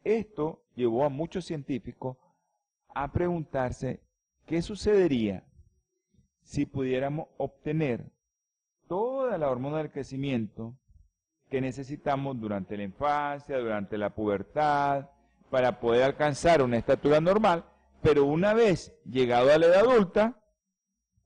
[0.03, 2.17] Esto llevó a muchos científicos
[2.93, 3.99] a preguntarse
[4.45, 5.43] qué sucedería
[6.45, 8.05] si pudiéramos obtener
[8.87, 10.77] toda la hormona del crecimiento
[11.49, 15.09] que necesitamos durante la infancia, durante la pubertad,
[15.49, 17.65] para poder alcanzar una estatura normal,
[18.01, 20.39] pero una vez llegado a la edad adulta,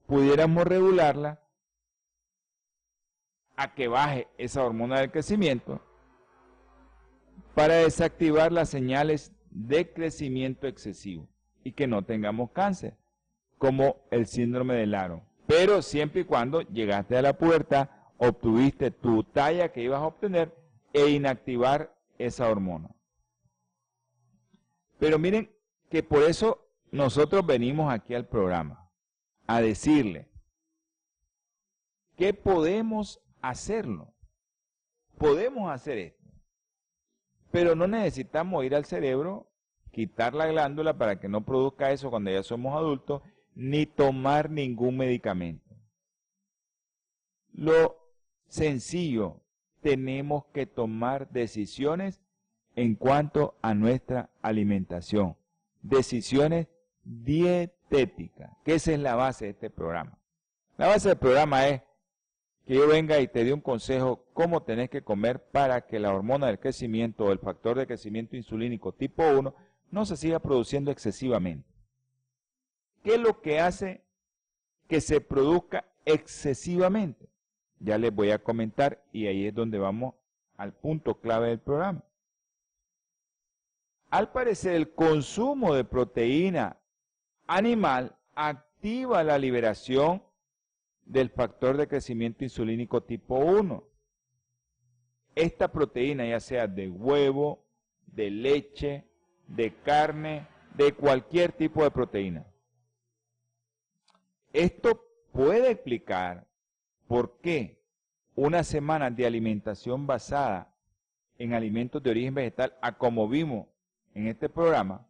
[0.07, 1.41] pudiéramos regularla
[3.55, 5.81] a que baje esa hormona del crecimiento
[7.55, 11.27] para desactivar las señales de crecimiento excesivo
[11.63, 12.95] y que no tengamos cáncer,
[13.59, 15.21] como el síndrome de Laro.
[15.45, 20.55] Pero siempre y cuando llegaste a la puerta, obtuviste tu talla que ibas a obtener
[20.93, 22.89] e inactivar esa hormona.
[24.97, 25.51] Pero miren
[25.89, 28.89] que por eso nosotros venimos aquí al programa
[29.45, 30.29] a decirle
[32.15, 34.13] que podemos hacerlo.
[35.17, 36.29] Podemos hacer esto.
[37.51, 39.49] Pero no necesitamos ir al cerebro,
[39.91, 43.21] quitar la glándula para que no produzca eso cuando ya somos adultos,
[43.59, 45.75] ni tomar ningún medicamento.
[47.51, 47.97] Lo
[48.47, 49.41] sencillo,
[49.81, 52.21] tenemos que tomar decisiones
[52.77, 55.35] en cuanto a nuestra alimentación.
[55.81, 56.67] Decisiones
[57.03, 60.17] dietética, que esa es la base de este programa.
[60.77, 61.81] La base del programa es
[62.65, 66.13] que yo venga y te dé un consejo cómo tenés que comer para que la
[66.13, 69.53] hormona del crecimiento o el factor de crecimiento insulínico tipo 1
[69.91, 71.78] no se siga produciendo excesivamente.
[73.03, 74.03] ¿Qué es lo que hace
[74.87, 77.29] que se produzca excesivamente?
[77.79, 80.15] Ya les voy a comentar y ahí es donde vamos
[80.57, 82.03] al punto clave del programa.
[84.09, 86.77] Al parecer el consumo de proteína
[87.47, 90.23] animal activa la liberación
[91.05, 93.83] del factor de crecimiento insulínico tipo 1.
[95.35, 97.65] Esta proteína, ya sea de huevo,
[98.07, 99.05] de leche,
[99.47, 102.45] de carne, de cualquier tipo de proteína.
[104.53, 106.47] Esto puede explicar
[107.07, 107.79] por qué
[108.35, 110.73] una semana de alimentación basada
[111.37, 113.67] en alimentos de origen vegetal, a como vimos
[114.13, 115.05] en este programa,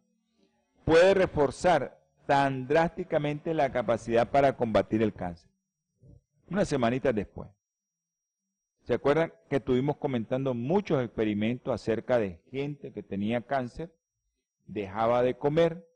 [0.84, 5.50] puede reforzar tan drásticamente la capacidad para combatir el cáncer.
[6.48, 7.48] Unas semanitas después.
[8.82, 13.92] ¿Se acuerdan que estuvimos comentando muchos experimentos acerca de gente que tenía cáncer,
[14.66, 15.86] dejaba de comer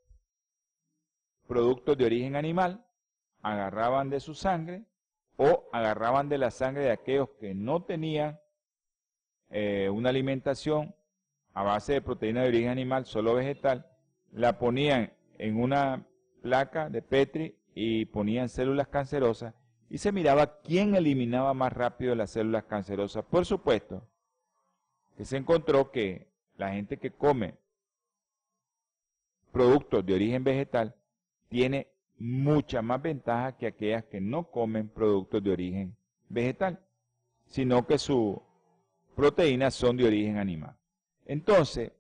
[1.47, 2.84] productos de origen animal,
[3.45, 4.85] agarraban de su sangre
[5.37, 8.41] o agarraban de la sangre de aquellos que no tenían
[9.51, 10.95] eh, una alimentación
[11.53, 13.87] a base de proteína de origen animal, solo vegetal,
[14.33, 16.07] la ponían en una
[16.43, 19.55] placa de Petri y ponían células cancerosas
[19.91, 23.25] y se miraba quién eliminaba más rápido las células cancerosas.
[23.27, 24.09] Por supuesto,
[25.17, 27.59] que se encontró que la gente que come
[29.53, 30.97] productos de origen vegetal
[31.49, 31.94] tiene
[32.25, 35.97] mucha más ventaja que aquellas que no comen productos de origen
[36.31, 36.83] vegetal,
[37.49, 38.39] sino que sus
[39.15, 40.75] proteínas son de origen animal.
[41.27, 41.93] Entonces,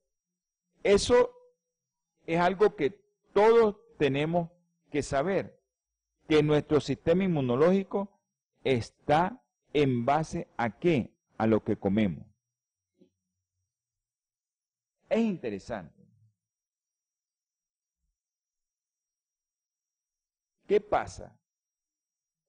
[0.82, 1.30] eso
[2.26, 2.98] es algo que
[3.34, 4.48] todos tenemos
[4.90, 5.60] que saber,
[6.26, 8.08] que nuestro sistema inmunológico
[8.64, 9.42] está
[9.74, 11.12] en base a qué?
[11.36, 12.24] A lo que comemos.
[15.10, 15.93] Es interesante.
[20.66, 21.36] ¿Qué pasa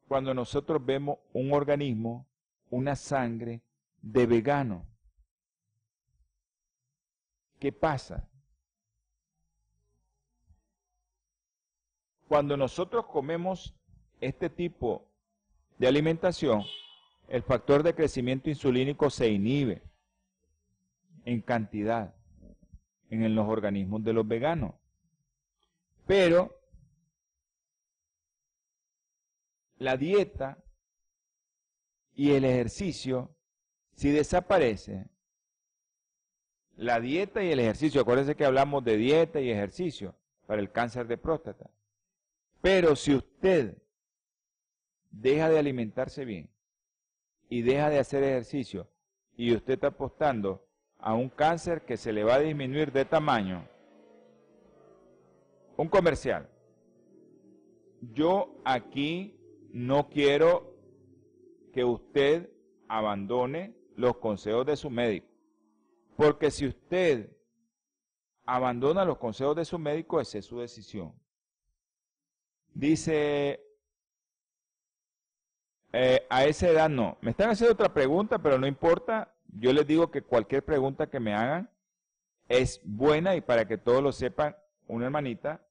[0.07, 2.25] cuando nosotros vemos un organismo,
[2.69, 3.61] una sangre
[4.01, 4.85] de vegano?
[7.59, 8.29] ¿Qué pasa?
[12.27, 13.75] Cuando nosotros comemos
[14.21, 15.07] este tipo
[15.77, 16.63] de alimentación,
[17.27, 19.83] el factor de crecimiento insulínico se inhibe
[21.25, 22.13] en cantidad
[23.09, 24.73] en los organismos de los veganos.
[26.05, 26.64] Pero
[29.77, 30.57] la dieta
[32.13, 33.35] y el ejercicio,
[33.95, 35.07] si desaparece,
[36.77, 40.15] la dieta y el ejercicio, acuérdense que hablamos de dieta y ejercicio
[40.45, 41.69] para el cáncer de próstata.
[42.61, 43.77] Pero si usted
[45.11, 46.49] deja de alimentarse bien
[47.49, 48.89] y deja de hacer ejercicio
[49.37, 50.67] y usted está apostando
[50.97, 53.67] a un cáncer que se le va a disminuir de tamaño,
[55.77, 56.49] un comercial.
[58.13, 59.37] Yo aquí
[59.75, 60.73] no quiero
[61.73, 62.49] que usted
[62.87, 65.27] abandone los consejos de su médico.
[66.15, 67.35] Porque si usted
[68.45, 71.13] abandona los consejos de su médico, esa es su decisión.
[72.73, 73.65] Dice,
[75.91, 77.17] eh, a esa edad no.
[77.19, 79.35] Me están haciendo otra pregunta, pero no importa.
[79.59, 81.69] Yo les digo que cualquier pregunta que me hagan
[82.47, 84.55] es buena y para que todos lo sepan,
[84.87, 85.67] una hermanita,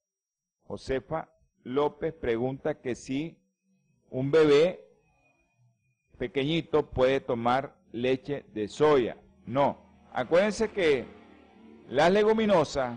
[0.65, 1.31] Josefa
[1.63, 3.39] López, pregunta que si
[4.15, 4.81] un bebé
[6.19, 9.17] pequeñito puede tomar leche de soya.
[9.45, 9.77] No.
[10.13, 11.05] Acuérdense que
[11.89, 12.97] las leguminosas,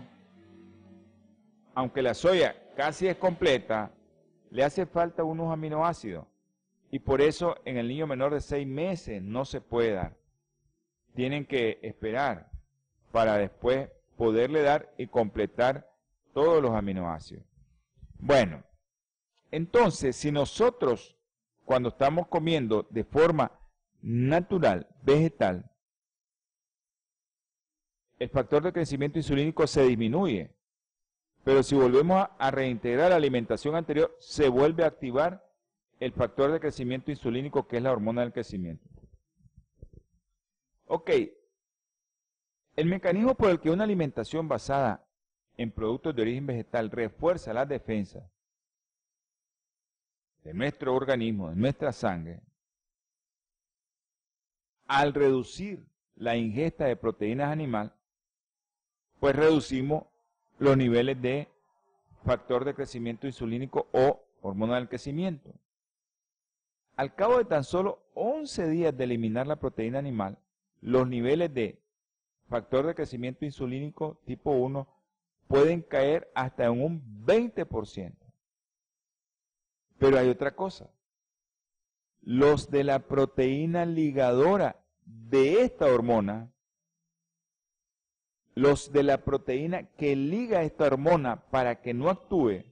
[1.74, 3.90] aunque la soya casi es completa,
[4.50, 6.24] le hace falta unos aminoácidos.
[6.92, 10.16] Y por eso en el niño menor de seis meses no se puede dar.
[11.16, 12.48] Tienen que esperar
[13.10, 15.90] para después poderle dar y completar
[16.32, 17.44] todos los aminoácidos.
[18.20, 18.62] Bueno,
[19.50, 21.16] entonces, si nosotros,
[21.64, 23.52] cuando estamos comiendo de forma
[24.02, 25.70] natural, vegetal,
[28.18, 30.54] el factor de crecimiento insulínico se disminuye.
[31.44, 35.46] Pero si volvemos a, reintegrar la alimentación anterior, se vuelve a activar
[36.00, 38.86] el factor de crecimiento insulínico, que es la hormona del crecimiento.
[40.86, 41.10] Ok,
[42.76, 45.06] el mecanismo por el que una alimentación basada
[45.56, 48.30] en productos de origen vegetal refuerza la defensa
[50.48, 52.40] de nuestro organismo, de nuestra sangre,
[54.86, 57.94] al reducir la ingesta de proteínas animal,
[59.20, 60.04] pues reducimos
[60.58, 61.48] los niveles de
[62.24, 65.52] factor de crecimiento insulínico o hormona del crecimiento.
[66.96, 70.38] Al cabo de tan solo 11 días de eliminar la proteína animal,
[70.80, 71.78] los niveles de
[72.48, 74.88] factor de crecimiento insulínico tipo 1
[75.46, 78.27] pueden caer hasta en un 20%.
[79.98, 80.90] Pero hay otra cosa.
[82.20, 86.52] Los de la proteína ligadora de esta hormona,
[88.54, 92.64] los de la proteína que liga esta hormona para que no actúe,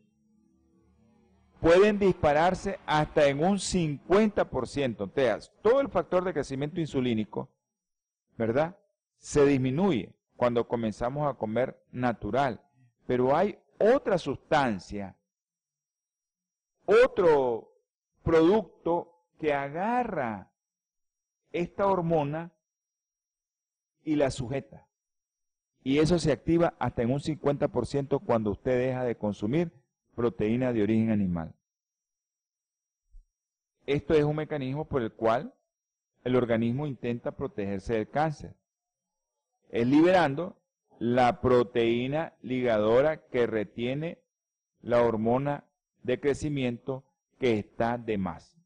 [1.61, 4.85] pueden dispararse hasta en un 50%.
[4.85, 7.51] Entonces, todo el factor de crecimiento insulínico,
[8.37, 8.77] ¿verdad?
[9.17, 12.61] Se disminuye cuando comenzamos a comer natural.
[13.07, 15.17] Pero hay otra sustancia
[16.87, 17.73] otro
[18.23, 20.51] producto que agarra
[21.53, 22.53] esta hormona
[24.03, 24.87] y la sujeta.
[25.83, 29.73] Y eso se activa hasta en un 50% cuando usted deja de consumir
[30.15, 31.55] proteína de origen animal.
[33.87, 35.55] Esto es un mecanismo por el cual
[36.25, 38.57] el organismo intenta protegerse del cáncer.
[39.69, 40.57] Es liberando
[40.99, 44.19] la proteína ligadora que retiene
[44.81, 45.65] la hormona
[46.07, 47.05] de crecimiento
[47.39, 48.57] que está de más.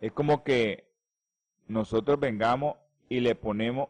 [0.00, 0.92] Es como que
[1.66, 2.76] nosotros vengamos
[3.08, 3.88] y le ponemos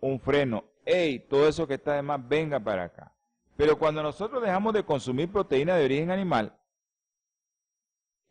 [0.00, 0.64] un freno.
[0.86, 1.20] ¡Ey!
[1.20, 3.12] Todo eso que está de más, venga para acá.
[3.56, 6.58] Pero cuando nosotros dejamos de consumir proteína de origen animal,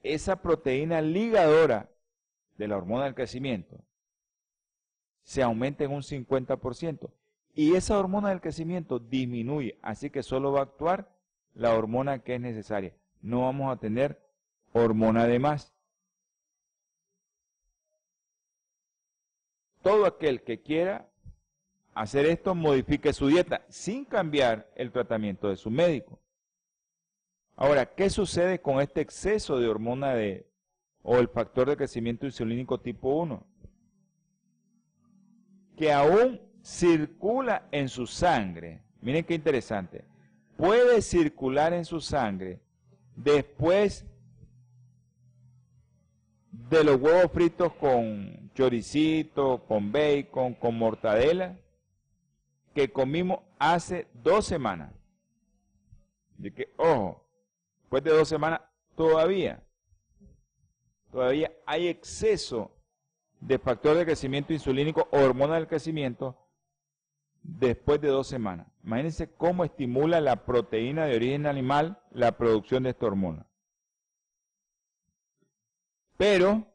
[0.01, 1.89] esa proteína ligadora
[2.57, 3.83] de la hormona del crecimiento
[5.23, 7.11] se aumenta en un 50%.
[7.53, 11.14] Y esa hormona del crecimiento disminuye, así que solo va a actuar
[11.55, 12.93] la hormona que es necesaria.
[13.21, 14.21] No vamos a tener
[14.73, 15.73] hormona de más.
[19.81, 21.09] Todo aquel que quiera
[21.93, 26.19] hacer esto modifique su dieta sin cambiar el tratamiento de su médico.
[27.55, 30.45] Ahora, ¿qué sucede con este exceso de hormona de
[31.03, 33.45] o el factor de crecimiento insulínico tipo 1?
[35.77, 38.81] Que aún circula en su sangre.
[39.01, 40.03] Miren qué interesante.
[40.57, 42.61] Puede circular en su sangre
[43.15, 44.05] después
[46.51, 51.57] de los huevos fritos con choricito, con bacon, con mortadela,
[52.73, 54.93] que comimos hace dos semanas.
[56.37, 57.25] De que, ojo,
[57.81, 58.61] después de dos semanas
[58.95, 59.63] todavía,
[61.11, 62.71] todavía hay exceso
[63.39, 66.37] de factor de crecimiento insulínico o hormona del crecimiento
[67.43, 68.67] después de dos semanas.
[68.85, 73.45] Imagínense cómo estimula la proteína de origen animal la producción de esta hormona.
[76.17, 76.65] Pero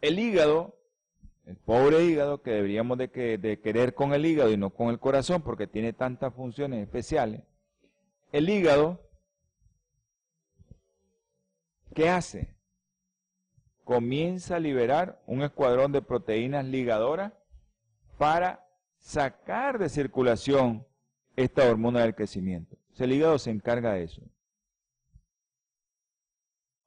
[0.00, 0.76] el hígado
[1.46, 5.42] el pobre hígado que deberíamos de, querer con el hígado y no con el corazón
[5.42, 7.42] porque tiene tantas funciones especiales.
[8.32, 9.00] El hígado,
[11.94, 12.56] ¿qué hace?
[13.84, 17.32] Comienza a liberar un escuadrón de proteínas ligadoras
[18.18, 18.66] para
[18.98, 20.86] sacar de circulación
[21.36, 22.76] esta hormona del crecimiento.
[22.98, 24.22] el hígado se encarga de eso.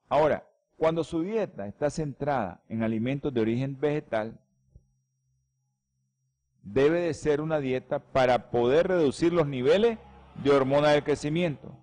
[0.08, 0.44] Ahora,
[0.76, 4.40] cuando su dieta está centrada en alimentos de origen vegetal,
[6.62, 9.98] debe de ser una dieta para poder reducir los niveles
[10.42, 11.76] de hormona del crecimiento.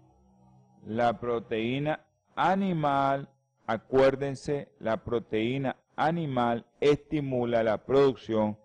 [0.86, 3.30] La proteína animal,
[3.66, 8.58] acuérdense, la proteína animal estimula la producción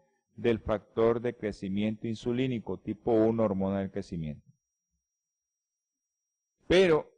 [0.42, 4.50] del factor de crecimiento insulínico tipo 1 hormona del crecimiento.
[6.66, 7.10] Pero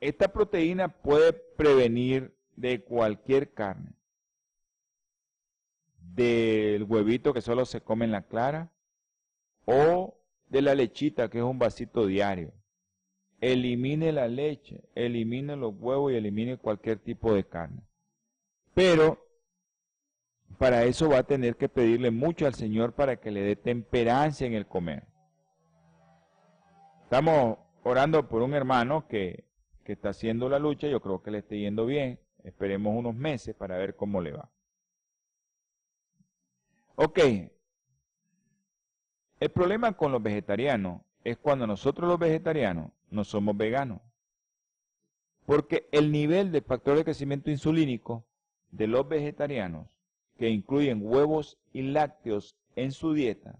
[0.00, 3.92] esta proteína puede prevenir de cualquier carne
[6.14, 8.70] del huevito que solo se come en la clara
[9.64, 12.52] o de la lechita que es un vasito diario.
[13.40, 17.82] Elimine la leche, elimine los huevos y elimine cualquier tipo de carne.
[18.74, 19.27] Pero
[20.56, 24.46] para eso va a tener que pedirle mucho al Señor para que le dé temperancia
[24.46, 25.04] en el comer.
[27.04, 29.44] Estamos orando por un hermano que,
[29.84, 32.20] que está haciendo la lucha, yo creo que le esté yendo bien.
[32.44, 34.50] Esperemos unos meses para ver cómo le va.
[36.96, 37.18] Ok.
[39.40, 44.00] El problema con los vegetarianos es cuando nosotros los vegetarianos no somos veganos.
[45.46, 48.26] Porque el nivel de factor de crecimiento insulínico
[48.70, 49.86] de los vegetarianos,
[50.38, 53.58] que incluyen huevos y lácteos en su dieta,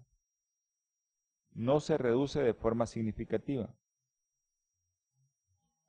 [1.53, 3.69] no se reduce de forma significativa.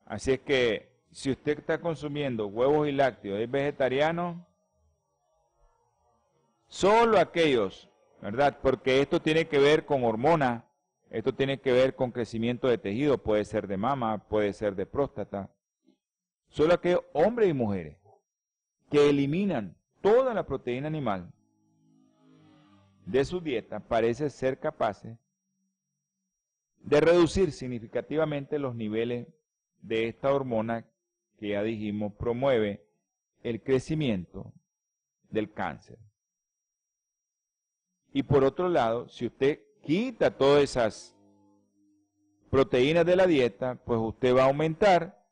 [0.04, 4.46] Así es que si usted está consumiendo huevos y lácteos, es vegetariano,
[6.70, 7.90] Solo aquellos,
[8.22, 8.58] ¿verdad?
[8.62, 10.66] Porque esto tiene que ver con hormona,
[11.10, 14.86] esto tiene que ver con crecimiento de tejido, puede ser de mama, puede ser de
[14.86, 15.50] próstata.
[16.48, 17.96] Solo aquellos hombres y mujeres
[18.88, 21.32] que eliminan toda la proteína animal
[23.06, 25.18] de su dieta parece ser capaces
[26.82, 29.26] de reducir significativamente los niveles
[29.82, 30.86] de esta hormona
[31.38, 32.86] que ya dijimos promueve
[33.42, 34.52] el crecimiento
[35.30, 35.98] del cáncer.
[38.12, 41.16] Y por otro lado, si usted quita todas esas
[42.50, 45.24] proteínas de la dieta, pues usted va a aumentar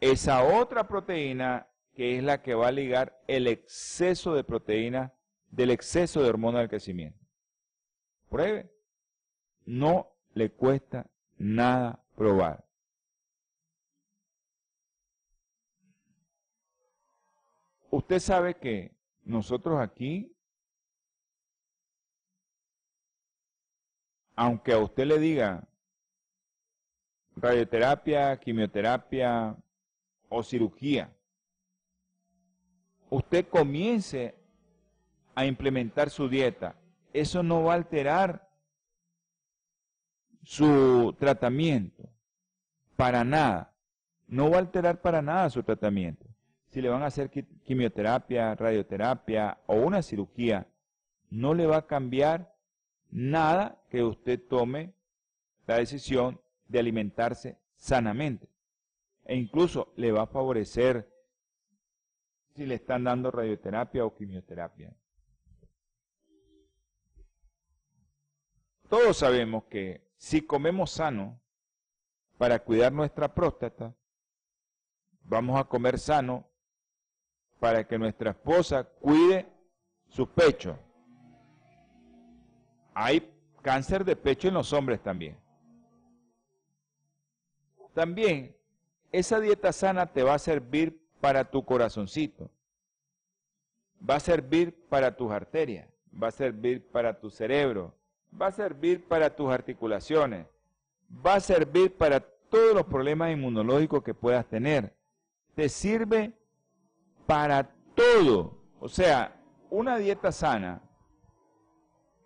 [0.00, 1.66] esa otra proteína
[1.98, 5.12] que es la que va a ligar el exceso de proteína
[5.50, 7.18] del exceso de hormona del crecimiento.
[8.30, 8.70] Pruebe.
[9.66, 12.64] No le cuesta nada probar.
[17.90, 18.94] usted sabe que
[19.24, 20.32] nosotros aquí,
[24.36, 25.66] aunque a usted le diga
[27.34, 29.56] radioterapia, quimioterapia
[30.28, 31.12] o cirugía,
[33.10, 34.34] usted comience
[35.34, 36.76] a implementar su dieta,
[37.12, 38.48] eso no va a alterar
[40.42, 42.08] su tratamiento,
[42.96, 43.74] para nada.
[44.26, 46.26] No va a alterar para nada su tratamiento.
[46.68, 50.66] Si le van a hacer quimioterapia, radioterapia o una cirugía,
[51.30, 52.54] no le va a cambiar
[53.10, 54.92] nada que usted tome
[55.66, 58.48] la decisión de alimentarse sanamente.
[59.24, 61.08] E incluso le va a favorecer
[62.58, 64.92] si le están dando radioterapia o quimioterapia.
[68.88, 71.40] Todos sabemos que si comemos sano
[72.36, 73.94] para cuidar nuestra próstata,
[75.22, 76.48] vamos a comer sano
[77.60, 79.46] para que nuestra esposa cuide
[80.08, 80.76] su pecho.
[82.92, 83.32] Hay
[83.62, 85.38] cáncer de pecho en los hombres también.
[87.94, 88.56] También
[89.12, 92.50] esa dieta sana te va a servir para tu corazoncito,
[94.08, 97.94] va a servir para tus arterias, va a servir para tu cerebro,
[98.40, 100.46] va a servir para tus articulaciones,
[101.24, 104.94] va a servir para todos los problemas inmunológicos que puedas tener.
[105.54, 106.32] Te sirve
[107.26, 108.56] para todo.
[108.80, 109.40] O sea,
[109.70, 110.82] una dieta sana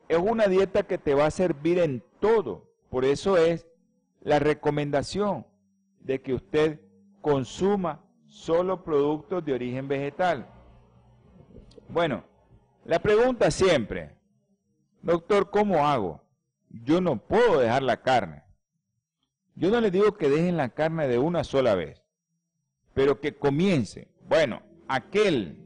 [0.09, 2.71] es una dieta que te va a servir en todo.
[2.91, 3.67] Por eso es
[4.21, 5.47] la recomendación
[6.01, 6.81] de que usted
[7.21, 8.02] consuma
[8.33, 10.47] solo productos de origen vegetal.
[11.89, 12.25] Bueno,
[12.87, 14.17] la pregunta siempre,
[15.03, 16.23] doctor, ¿cómo hago?
[16.71, 18.43] Yo no puedo dejar la carne.
[19.55, 22.03] Yo no le digo que dejen la carne de una sola vez,
[22.95, 24.09] pero que comience.
[24.27, 25.59] Bueno, aquel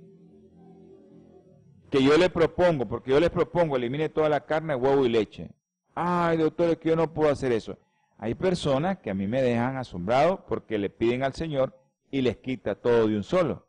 [1.88, 5.52] que yo le propongo, porque yo les propongo, elimine toda la carne, huevo y leche.
[5.94, 7.78] Ay, doctor, es que yo no puedo hacer eso.
[8.18, 12.36] Hay personas que a mí me dejan asombrado porque le piden al Señor y les
[12.38, 13.66] quita todo de un solo.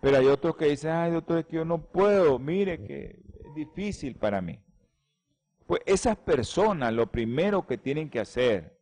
[0.00, 3.54] Pero hay otros que dicen, ay, doctor, es que yo no puedo, mire que es
[3.54, 4.58] difícil para mí.
[5.66, 8.78] Pues esas personas lo primero que tienen que hacer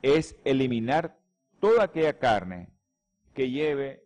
[0.00, 1.18] es eliminar
[1.60, 2.68] toda aquella carne
[3.34, 4.04] que lleve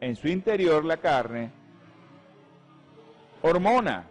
[0.00, 1.52] en su interior la carne
[3.42, 4.08] hormona,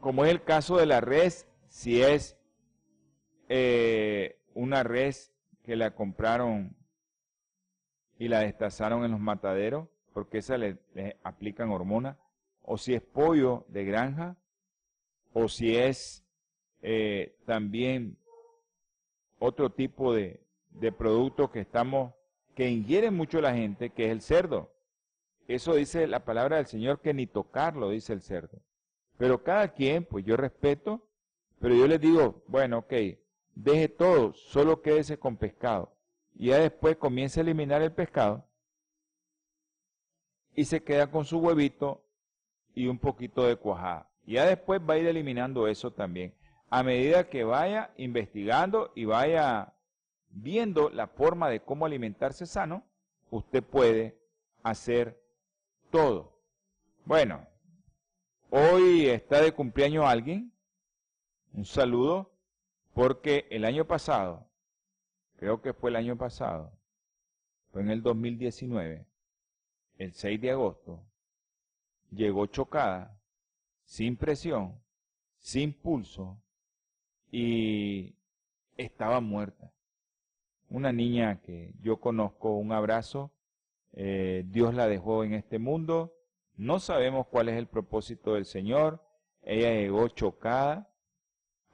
[0.00, 2.36] como es el caso de la res, si es
[3.48, 6.76] eh, una res que la compraron
[8.18, 10.78] y la destazaron en los mataderos, porque esa le,
[11.22, 12.18] aplican hormona
[12.62, 14.36] o si es pollo de granja,
[15.32, 16.24] o si es
[16.80, 18.16] eh, también
[19.38, 20.40] otro tipo de,
[20.70, 22.14] de producto que estamos,
[22.54, 24.72] que ingiere mucho la gente, que es el cerdo.
[25.46, 28.62] Eso dice la palabra del Señor que ni tocarlo, dice el cerdo.
[29.18, 31.06] Pero cada quien, pues yo respeto,
[31.60, 32.92] pero yo les digo, bueno, ok,
[33.54, 35.92] deje todo, solo quédese con pescado.
[36.34, 38.44] Y ya después comience a eliminar el pescado
[40.54, 42.04] y se queda con su huevito
[42.74, 44.08] y un poquito de cuajada.
[44.26, 46.34] Ya después va a ir eliminando eso también.
[46.70, 49.74] A medida que vaya investigando y vaya
[50.30, 52.84] viendo la forma de cómo alimentarse sano,
[53.30, 54.18] usted puede
[54.62, 55.20] hacer
[55.90, 56.32] todo.
[57.04, 57.46] Bueno,
[58.50, 60.52] hoy está de cumpleaños alguien.
[61.52, 62.33] Un saludo
[62.94, 64.48] porque el año pasado,
[65.36, 66.72] creo que fue el año pasado,
[67.72, 69.04] fue en el 2019,
[69.98, 71.04] el 6 de agosto,
[72.10, 73.20] llegó chocada,
[73.82, 74.80] sin presión,
[75.38, 76.40] sin pulso
[77.30, 78.14] y
[78.76, 79.72] estaba muerta.
[80.70, 83.32] Una niña que yo conozco, un abrazo,
[83.92, 86.14] eh, Dios la dejó en este mundo,
[86.56, 89.04] no sabemos cuál es el propósito del Señor,
[89.42, 90.93] ella llegó chocada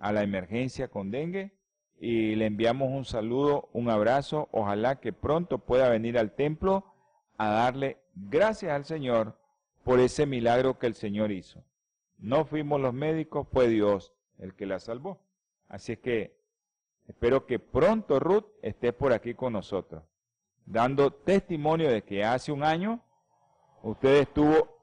[0.00, 1.52] a la emergencia con dengue
[2.00, 6.86] y le enviamos un saludo, un abrazo, ojalá que pronto pueda venir al templo
[7.36, 9.38] a darle gracias al Señor
[9.84, 11.62] por ese milagro que el Señor hizo.
[12.18, 15.20] No fuimos los médicos, fue Dios el que la salvó.
[15.68, 16.40] Así es que
[17.06, 20.02] espero que pronto Ruth esté por aquí con nosotros,
[20.64, 23.02] dando testimonio de que hace un año
[23.82, 24.78] usted estuvo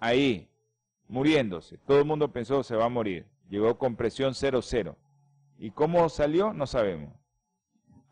[0.00, 0.50] ahí,
[1.06, 1.78] muriéndose.
[1.78, 3.26] Todo el mundo pensó se va a morir.
[3.48, 4.94] Llegó con presión 0-0.
[5.58, 6.52] ¿Y cómo salió?
[6.52, 7.12] No sabemos.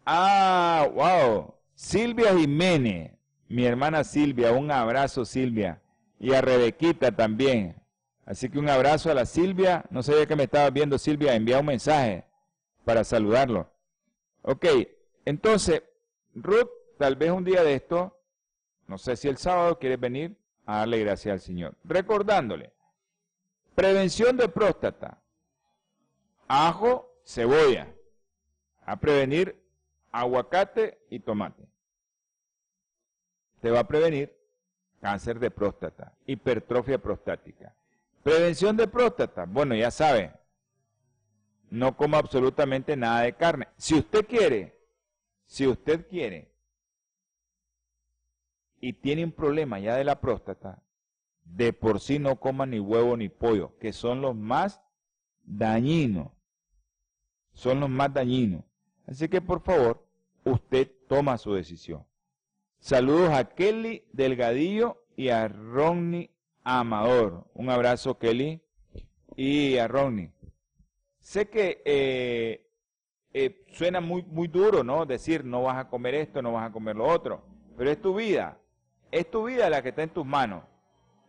[0.06, 1.54] Ah, wow.
[1.74, 3.12] Silvia Jiménez,
[3.48, 5.82] mi hermana Silvia, un abrazo Silvia
[6.20, 7.76] y a Rebequita también.
[8.24, 9.84] Así que un abrazo a la Silvia.
[9.90, 11.34] No sabía que me estaba viendo Silvia.
[11.34, 12.24] Envía un mensaje
[12.84, 13.68] para saludarlo.
[14.42, 14.66] Ok,
[15.24, 15.82] entonces,
[16.34, 16.68] Ruth
[16.98, 18.18] tal vez un día de esto,
[18.86, 21.74] no sé si el sábado quieres venir a darle gracias al Señor.
[21.84, 22.72] Recordándole,
[23.74, 25.22] prevención de próstata,
[26.48, 27.92] ajo, cebolla,
[28.84, 29.60] a prevenir
[30.12, 31.64] aguacate y tomate.
[33.60, 34.36] Te va a prevenir
[35.00, 37.74] cáncer de próstata, hipertrofia prostática.
[38.22, 40.32] Prevención de próstata, bueno, ya sabe,
[41.70, 43.68] no coma absolutamente nada de carne.
[43.76, 44.78] Si usted quiere,
[45.46, 46.52] si usted quiere
[48.80, 50.82] y tiene un problema ya de la próstata,
[51.44, 54.80] de por sí no coma ni huevo ni pollo, que son los más
[55.42, 56.33] dañinos.
[57.54, 58.62] Son los más dañinos.
[59.06, 60.06] Así que por favor,
[60.44, 62.04] usted toma su decisión.
[62.78, 66.30] Saludos a Kelly Delgadillo y a Ronnie
[66.62, 67.46] Amador.
[67.54, 68.60] Un abrazo, Kelly,
[69.36, 70.30] y a Ronnie.
[71.20, 72.70] Sé que eh,
[73.32, 75.06] eh, suena muy, muy duro, ¿no?
[75.06, 77.42] Decir, no vas a comer esto, no vas a comer lo otro,
[77.76, 78.58] pero es tu vida.
[79.10, 80.64] Es tu vida la que está en tus manos.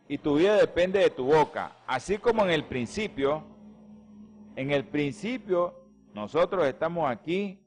[0.08, 1.76] Y tu vida depende de tu boca.
[1.86, 3.44] Así como en el principio,
[4.56, 5.85] en el principio
[6.16, 7.62] nosotros estamos aquí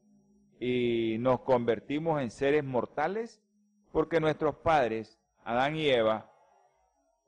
[0.60, 3.43] y nos convertimos en seres mortales
[3.91, 6.34] porque nuestros padres, Adán y Eva,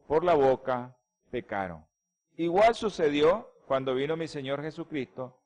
[0.07, 0.97] por la boca
[1.29, 1.85] pecaron.
[2.37, 5.39] Igual sucedió cuando vino mi Señor Jesucristo,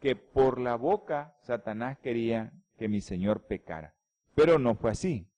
[0.00, 3.94] que por la boca Satanás quería que mi Señor pecara.
[4.34, 5.28] Pero no fue así.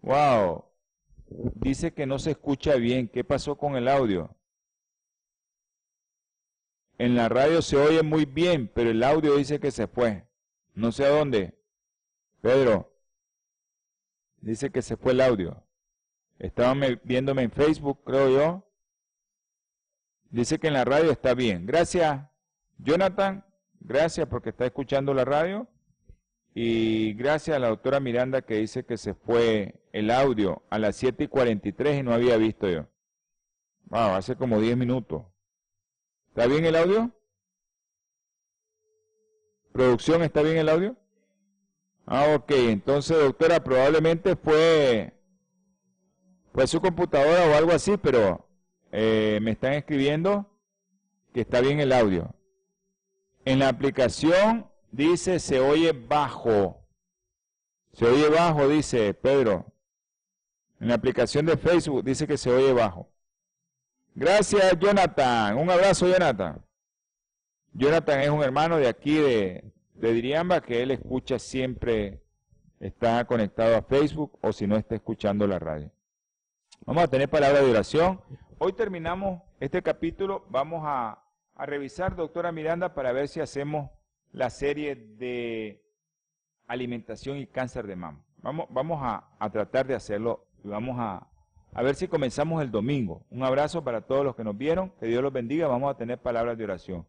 [0.00, 0.64] Wow.
[1.56, 3.06] Dice que no se escucha bien.
[3.06, 4.34] ¿Qué pasó con el audio?
[6.98, 10.24] En la radio se oye muy bien, pero el audio dice que se fue.
[10.74, 11.54] No sé a dónde.
[12.40, 12.92] Pedro,
[14.40, 15.64] dice que se fue el audio.
[16.38, 18.68] Estaban viéndome en Facebook, creo yo.
[20.30, 21.66] Dice que en la radio está bien.
[21.66, 22.26] Gracias,
[22.78, 23.44] Jonathan.
[23.80, 25.68] Gracias porque está escuchando la radio.
[26.54, 30.96] Y gracias a la doctora Miranda que dice que se fue el audio a las
[30.96, 32.86] 7 y 43 y no había visto yo.
[33.86, 35.24] Wow, hace como 10 minutos.
[36.34, 37.12] ¿Está bien el audio?
[39.70, 40.96] ¿Producción está bien el audio?
[42.06, 42.50] Ah, ok.
[42.50, 45.14] Entonces, doctora, probablemente fue,
[46.52, 48.48] fue su computadora o algo así, pero
[48.90, 50.50] eh, me están escribiendo
[51.32, 52.34] que está bien el audio.
[53.44, 56.84] En la aplicación dice se oye bajo.
[57.92, 59.72] Se oye bajo, dice Pedro.
[60.80, 63.13] En la aplicación de Facebook dice que se oye bajo.
[64.14, 65.58] Gracias, Jonathan.
[65.58, 66.64] Un abrazo, Jonathan.
[67.72, 72.22] Jonathan es un hermano de aquí de, de Diriamba que él escucha siempre,
[72.78, 75.90] está conectado a Facebook o si no está escuchando la radio.
[76.86, 78.20] Vamos a tener palabra de oración.
[78.58, 80.46] Hoy terminamos este capítulo.
[80.48, 81.20] Vamos a,
[81.56, 83.90] revisar, doctora Miranda, para ver si hacemos
[84.32, 85.82] la serie de
[86.66, 88.24] alimentación y cáncer de mama.
[88.38, 91.26] Vamos, vamos a, tratar de hacerlo y vamos a,
[91.74, 93.22] a ver si comenzamos el domingo.
[93.30, 94.90] Un abrazo para todos los que nos vieron.
[95.00, 95.66] Que Dios los bendiga.
[95.66, 97.04] Vamos a tener palabras de oración.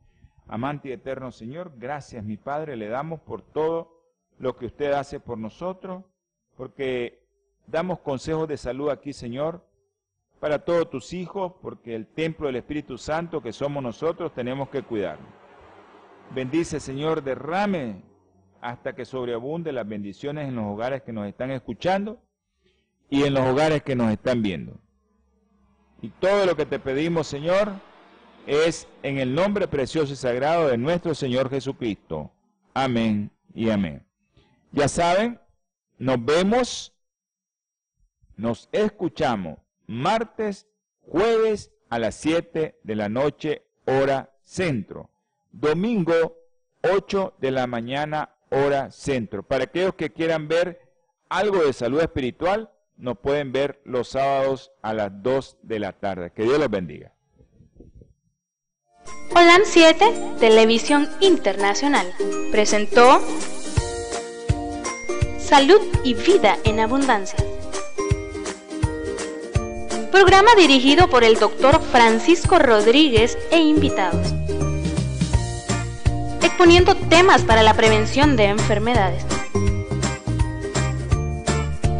[0.47, 3.95] Amante y eterno Señor, gracias mi Padre, le damos por todo
[4.38, 6.03] lo que usted hace por nosotros,
[6.55, 7.26] porque
[7.66, 9.66] damos consejos de salud aquí, Señor,
[10.39, 14.84] para todos tus hijos, porque el templo del Espíritu Santo que somos nosotros tenemos que
[14.84, 15.26] cuidarlo.
[16.36, 18.03] Bendice, Señor, derrame
[18.61, 22.20] hasta que sobreabunde las bendiciones en los hogares que nos están escuchando
[23.10, 24.80] y en los hogares que nos están viendo.
[26.01, 27.74] Y todo lo que te pedimos, Señor,
[28.45, 32.32] es en el nombre precioso y sagrado de nuestro Señor Jesucristo.
[32.74, 34.06] Amén y amén.
[34.72, 35.39] Ya saben,
[35.97, 36.93] nos vemos,
[38.36, 40.68] nos escuchamos martes,
[41.01, 45.10] jueves a las 7 de la noche, hora centro.
[45.51, 46.38] Domingo,
[46.82, 49.43] 8 de la mañana, hora centro.
[49.43, 50.82] Para aquellos que quieran ver
[51.30, 56.32] algo de salud espiritual, nos pueden ver los sábados a las 2 de la tarde.
[56.32, 57.14] Que Dios los bendiga.
[59.32, 62.08] Holan 7, Televisión Internacional,
[62.52, 63.20] presentó
[65.38, 67.38] Salud y Vida en Abundancia
[70.16, 74.34] Programa dirigido por el doctor Francisco Rodríguez e invitados.
[76.41, 79.26] Exponiendo temas para la prevención de enfermedades.